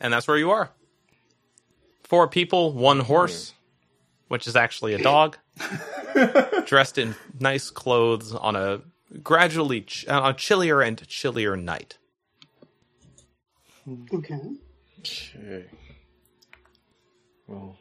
[0.00, 0.70] And that's where you are.
[2.04, 3.54] Four people, one horse,
[4.30, 5.36] which is actually a dog,
[6.66, 8.80] dressed in nice clothes on a
[9.24, 11.98] gradually ch- on a chillier and chillier night.
[14.14, 14.38] Okay.
[15.00, 15.64] Okay.
[17.48, 17.76] Well,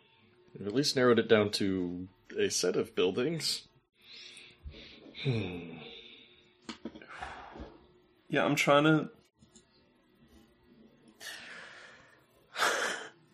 [0.57, 3.67] we've at least narrowed it down to a set of buildings.
[5.23, 5.77] Hmm.
[8.27, 9.09] Yeah, I'm trying to.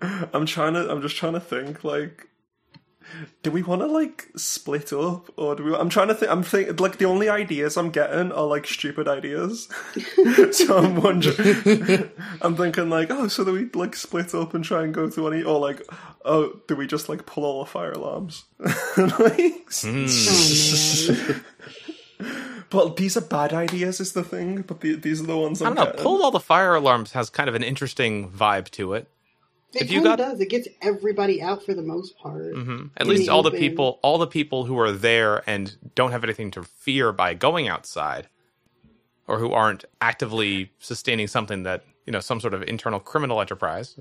[0.33, 0.91] I'm trying to.
[0.91, 1.85] I'm just trying to think.
[1.85, 2.27] Like,
[3.43, 5.75] do we want to like split up, or do we?
[5.75, 6.31] I'm trying to think.
[6.31, 9.69] I'm thinking like the only ideas I'm getting are like stupid ideas.
[10.51, 12.09] so I'm wondering.
[12.41, 15.27] I'm thinking like, oh, so do we like split up and try and go to
[15.27, 15.81] any, or like,
[16.23, 18.45] oh, do we just like pull all the fire alarms?
[18.59, 20.05] like, Oh hmm.
[21.25, 21.45] man.
[22.69, 24.63] But these are bad ideas, is the thing.
[24.63, 25.91] But the, these are the ones I I'm don't know.
[25.91, 26.03] getting.
[26.03, 29.07] Pull all the fire alarms has kind of an interesting vibe to it.
[29.73, 30.39] It If you kind of got- does.
[30.41, 32.53] It gets everybody out for the most part.
[32.55, 36.11] hmm At least the all the people, all the people who are there and don't
[36.11, 38.27] have anything to fear by going outside,
[39.27, 43.99] or who aren't actively sustaining something that you know, some sort of internal criminal enterprise.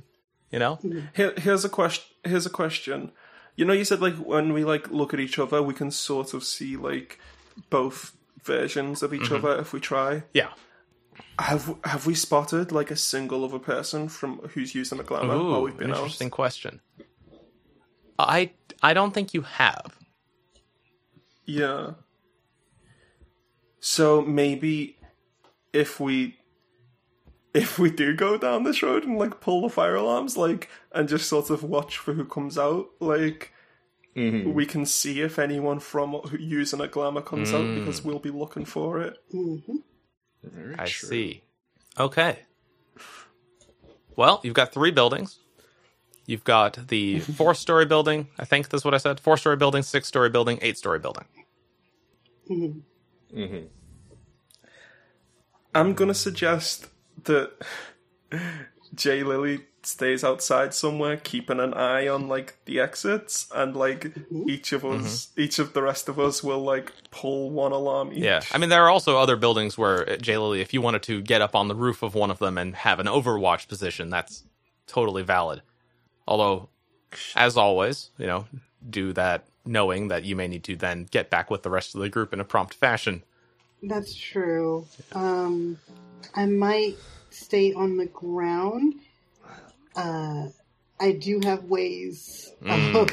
[0.50, 0.78] You know,
[1.16, 2.04] Here, here's a question.
[2.22, 3.10] Here's a question.
[3.56, 6.34] You know, you said like when we like look at each other, we can sort
[6.34, 7.18] of see like
[7.70, 9.44] both versions of each Mm-hmm.
[9.46, 10.22] other if we try.
[10.34, 10.50] yeah.
[11.38, 15.56] Have have we spotted like a single other person from who's using a glamour while
[15.56, 15.96] Ooh, we've been out?
[15.98, 16.80] interesting question.
[18.18, 18.52] I
[18.82, 19.98] I don't think you have.
[21.44, 21.92] Yeah.
[23.80, 24.96] So maybe
[25.72, 26.36] if we
[27.52, 31.08] if we do go down this road and like pull the fire alarms, like and
[31.08, 33.52] just sort of watch for who comes out, like
[34.16, 34.54] Mhm.
[34.54, 37.74] we can see if anyone from using a glamour comes out Mm.
[37.80, 39.16] because we'll be looking for it.
[39.32, 39.56] hmm
[40.52, 41.08] Very I true.
[41.10, 41.42] see.
[41.98, 42.40] Okay.
[44.16, 45.38] Well, you've got three buildings.
[46.26, 48.28] You've got the four story building.
[48.38, 49.20] I think that's what I said.
[49.20, 51.24] Four story building, six story building, eight story building.
[52.48, 52.78] hmm
[53.34, 53.68] Mhm.
[55.74, 56.88] I'm gonna suggest
[57.24, 57.52] that
[58.94, 64.12] Jae Lilly stays outside somewhere, keeping an eye on like the exits, and like
[64.46, 68.22] each of us, each of the rest of us will like pull one alarm each.
[68.22, 68.40] Yeah.
[68.52, 71.20] I mean, there are also other buildings where, uh, Jae Lilly, if you wanted to
[71.20, 74.44] get up on the roof of one of them and have an overwatch position, that's
[74.86, 75.62] totally valid.
[76.26, 76.68] Although,
[77.36, 78.46] as always, you know,
[78.88, 82.00] do that knowing that you may need to then get back with the rest of
[82.00, 83.22] the group in a prompt fashion.
[83.82, 84.86] That's true.
[85.12, 85.78] Um,
[86.34, 86.96] I might
[87.34, 88.94] stay on the ground.
[89.96, 90.48] Uh,
[91.00, 92.94] I do have ways Mm.
[92.94, 93.10] of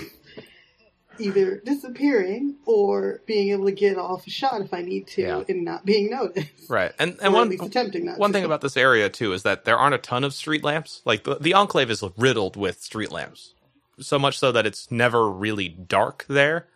[1.19, 5.43] either disappearing or being able to get off a shot if I need to Yeah.
[5.47, 6.69] and not being noticed.
[6.69, 6.93] Right.
[6.97, 8.33] And, and at one, least attempting not One to.
[8.33, 11.01] thing about this area too is that there aren't a ton of street lamps.
[11.05, 13.53] Like the, the enclave is riddled with street lamps,
[13.99, 16.67] so much so that it's never really dark there,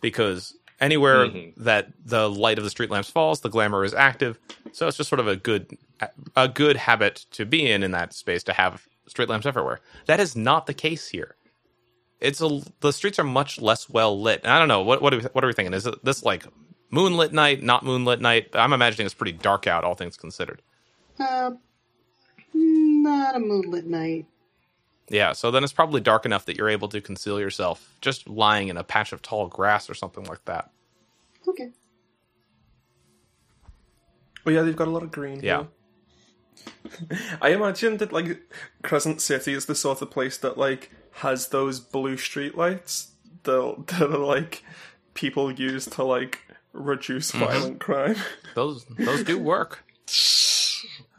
[0.00, 1.54] because anywhere Mhm.
[1.56, 4.38] that the light of the street lamps falls, the glamour is active.
[4.72, 5.78] So it's just sort of a good
[6.36, 9.80] a good habit to be in in that space to have street lamps everywhere.
[10.06, 11.36] That is not the case here.
[12.20, 14.40] It's a the streets are much less well lit.
[14.44, 15.74] And I don't know what what are we, what are we thinking?
[15.74, 16.44] Is it this like
[16.90, 18.50] moonlit night, not moonlit night?
[18.54, 20.60] I'm imagining it's pretty dark out, all things considered.
[21.18, 21.52] Uh,
[22.54, 24.26] not a moonlit night.
[25.08, 28.68] Yeah, so then it's probably dark enough that you're able to conceal yourself just lying
[28.68, 30.70] in a patch of tall grass or something like that.
[31.46, 31.70] Okay.
[34.46, 35.40] Oh yeah, they've got a lot of green.
[35.42, 35.64] Yeah.
[37.10, 37.18] here.
[37.42, 38.40] I imagine that like
[38.82, 43.08] Crescent City is the sort of place that like has those blue streetlights
[43.44, 44.64] that that are like
[45.14, 46.40] people use to like
[46.72, 47.44] reduce Mm-hmm.
[47.44, 48.16] violent crime.
[48.54, 49.84] Those those do work.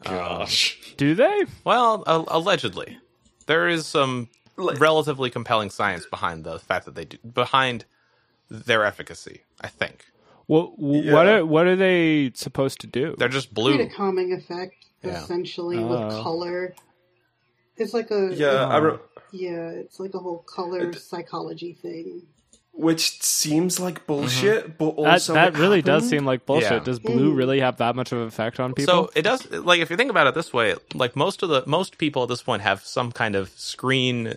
[0.04, 0.78] Gosh.
[0.96, 1.44] Do they?
[1.64, 2.98] Well, a- allegedly,
[3.46, 7.84] there is some Like- relatively compelling science behind the fact that they do behind
[8.50, 9.42] their efficacy.
[9.60, 10.06] I think
[10.46, 13.14] What what are what are they supposed to do?
[13.18, 13.82] they're just Create blue.
[13.84, 15.22] a calming effect, Yeah.
[15.22, 15.88] essentially, Oh.
[15.88, 16.74] with color.
[17.76, 18.80] It's like a yeah, I oh.
[18.80, 18.98] re-
[19.32, 22.22] yeah, it's like a whole color psychology thing.
[22.76, 26.70] Which seems like bullshit, but That also that it really does seem like bullshit.
[26.72, 26.78] Yeah.
[26.80, 27.36] Does blue Mhm.
[27.36, 28.92] really have that much of an effect on people?
[29.06, 31.62] So it does like if you think about it this way, like most of the
[31.66, 34.34] most people at this point have some kind of screen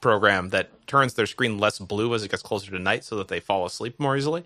[0.00, 3.28] program that turns their screen less blue as it gets closer to night so that
[3.28, 4.44] they fall asleep more easily.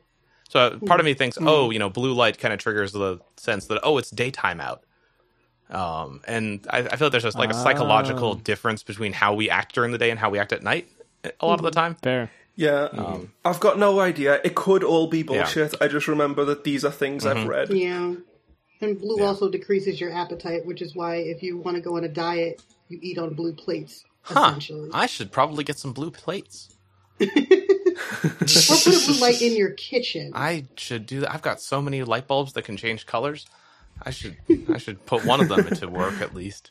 [0.49, 3.66] So part of me thinks, oh, you know, blue light kind of triggers the sense
[3.66, 4.82] that oh, it's daytime out.
[5.70, 8.34] Um, and I, I feel like there's just like a psychological Oh.
[8.34, 10.88] difference between how we act during the day and how we act at night
[11.40, 11.95] a lot of the time.
[12.03, 12.30] Fair.
[12.57, 14.40] Yeah, Um, I've got no idea.
[14.44, 15.74] It could all be bullshit.
[15.80, 17.38] I just remember that these are things Mm-hmm.
[17.40, 17.70] I've read.
[17.70, 18.14] Yeah.
[18.80, 22.05] And blue also decreases your appetite, which is why if you want to go on
[22.05, 24.48] a diet, you eat on blue plates, Huh.
[24.50, 24.90] essentially.
[24.92, 26.68] I should probably get some blue plates.
[27.20, 30.32] or put a blue light in your kitchen.
[30.34, 31.32] I should do that.
[31.32, 33.46] I've got so many light bulbs that can change colors.
[34.02, 34.36] I should
[34.68, 36.70] I should put one of them into work at least.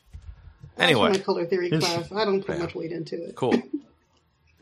[0.76, 2.12] That's from my Anyway, color theory class.
[2.12, 2.62] I don't put Yeah.
[2.62, 3.34] much weight into it.
[3.34, 3.54] cool.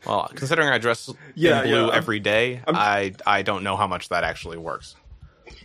[0.05, 3.75] Well, considering I dress Yeah, in blue yeah, I'm- every day, I I don't know
[3.77, 4.95] how much that actually works.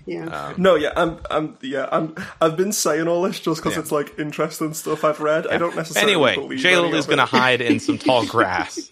[0.06, 0.24] Yeah.
[0.26, 2.14] Um, No, yeah, I'm, I'm, yeah, I'm.
[2.40, 3.80] I've been saying all this just because Yeah.
[3.80, 5.46] it's like interesting stuff I've read.
[5.46, 8.90] I don't necessarily Anyway, believe Jayla any is going to hide in some tall grass.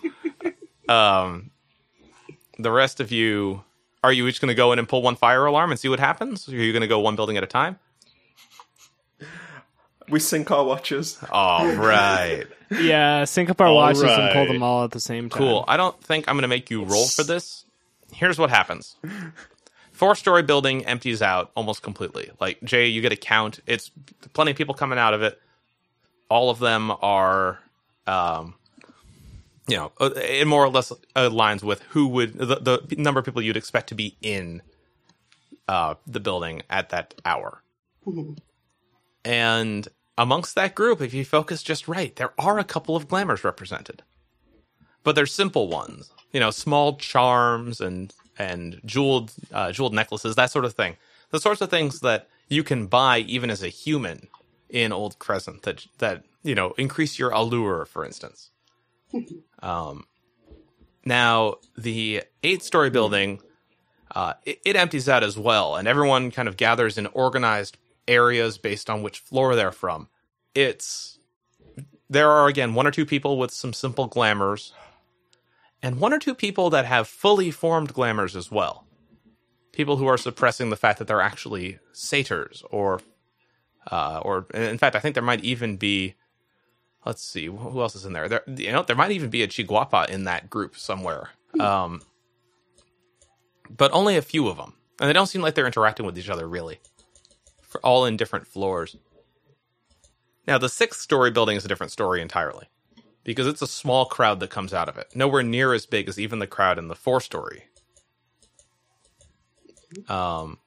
[0.88, 1.50] Um,
[2.58, 3.62] the rest of you,
[4.04, 6.00] are you each going to go in and pull one fire alarm and see what
[6.00, 6.48] happens?
[6.48, 7.78] Or are you going to go one building at a time?
[10.08, 11.18] We sync our watches.
[11.30, 12.44] All right.
[12.70, 15.38] Yeah, sync up our All watches and pull them all at the same time.
[15.38, 15.64] Cool.
[15.66, 17.64] I don't think I'm going to make you roll for this.
[18.12, 18.96] Here's what happens.
[19.92, 22.30] Four story building empties out almost completely.
[22.40, 23.60] Like, Jae, you get a count.
[23.66, 23.90] It's
[24.32, 25.40] plenty of people coming out of it.
[26.28, 27.58] All of them are,
[28.06, 28.54] um,
[29.66, 33.24] you know, uh, it more or less aligns with who would, the, the number of
[33.24, 34.60] people you'd expect to be in
[35.68, 37.62] uh, the building at that hour.
[39.24, 39.88] And
[40.18, 44.02] amongst that group, if you focus just right, there are a couple of glamours represented
[45.06, 46.10] but they're simple ones.
[46.32, 50.96] You know, small charms and and jeweled uh, jeweled necklaces, that sort of thing.
[51.30, 54.26] The sorts of things that you can buy even as a human
[54.68, 58.50] in Old Crescent that that you know increase your allure, for instance.
[59.62, 60.06] um,
[61.04, 63.40] now the eight story building,
[64.12, 67.78] uh, it, it empties out as well, and everyone kind of gathers in organized
[68.08, 70.08] areas based on which floor they're from.
[70.54, 71.18] It's
[72.08, 74.72] there are again one or two people with some simple glamours
[75.82, 78.84] and one or two people that have fully formed glamours as well.
[79.72, 83.00] People who are suppressing the fact that they're actually satyrs, or,
[83.90, 86.14] uh, or in fact, I think there might even be.
[87.04, 88.28] Let's see, who else is in there?
[88.28, 91.30] There, you know, there might even be a Chiguapa in that group somewhere.
[91.60, 92.02] Um,
[93.70, 96.28] but only a few of them, and they don't seem like they're interacting with each
[96.28, 96.80] other really.
[97.82, 98.96] All in different floors.
[100.46, 102.68] Now, the sixth story building is a different story entirely
[103.24, 105.08] because it's a small crowd that comes out of it.
[105.14, 107.64] Nowhere near as big as even the crowd in the four story.
[110.08, 110.58] Um,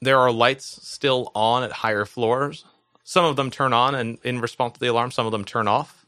[0.00, 2.64] there are lights still on at higher floors.
[3.04, 5.68] Some of them turn on and in response to the alarm, some of them turn
[5.68, 6.04] off.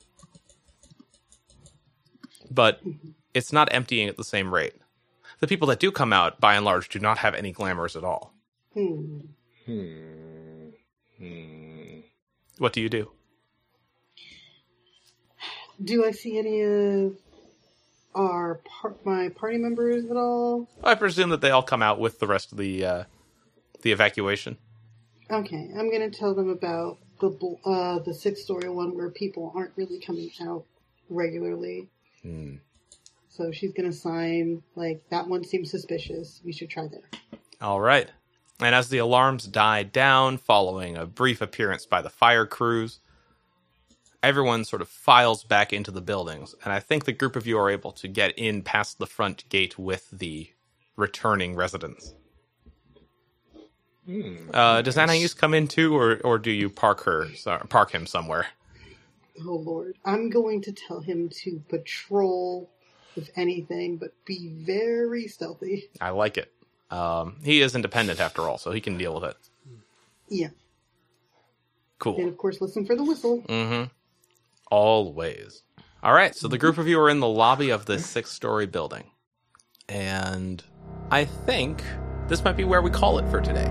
[2.50, 2.80] But
[3.32, 4.74] it's not emptying at the same rate.
[5.38, 8.04] The people that do come out, by and large, do not have any glamours at
[8.04, 8.34] all.
[8.74, 9.20] Hmm.
[9.70, 10.70] Hmm.
[11.18, 12.00] Hmm.
[12.58, 13.10] What do you do?
[15.82, 17.16] Do I see any of
[18.14, 20.68] our par- my party members at all?
[20.82, 23.04] I presume that they all come out with the rest of the uh,
[23.82, 24.58] the evacuation.
[25.30, 29.52] Okay, I'm gonna tell them about the bl- uh, the six story one where people
[29.54, 30.64] aren't really coming out
[31.08, 31.88] regularly.
[32.22, 32.56] Hmm.
[33.28, 36.40] So she's gonna sign like that one seems suspicious.
[36.44, 37.08] We should try there.
[37.60, 38.10] All right.
[38.60, 43.00] And as the alarms die down, following a brief appearance by the fire crews,
[44.22, 46.54] everyone sort of files back into the buildings.
[46.62, 49.48] And I think the group of you are able to get in past the front
[49.48, 50.50] gate with the
[50.96, 52.14] returning residents.
[54.52, 58.06] Uh, does Anais come in too, or, or do you park her, sorry, park him
[58.06, 58.46] somewhere?
[59.46, 62.70] Oh lord, I'm going to tell him to patrol,
[63.16, 65.88] if anything, but be very stealthy.
[66.00, 66.52] I like it.
[66.90, 69.36] Um, he is independent after all, so he can deal with it.
[70.28, 70.48] Yeah,
[71.98, 72.16] Cool.
[72.18, 73.42] and of course listen for the whistle.
[73.48, 73.84] Mm-hmm.
[74.70, 75.62] Always.
[76.02, 79.04] All right, so the group of you are in the lobby of this six-story building,
[79.88, 80.62] and
[81.10, 81.82] I think
[82.28, 83.70] this might be where we call it for today.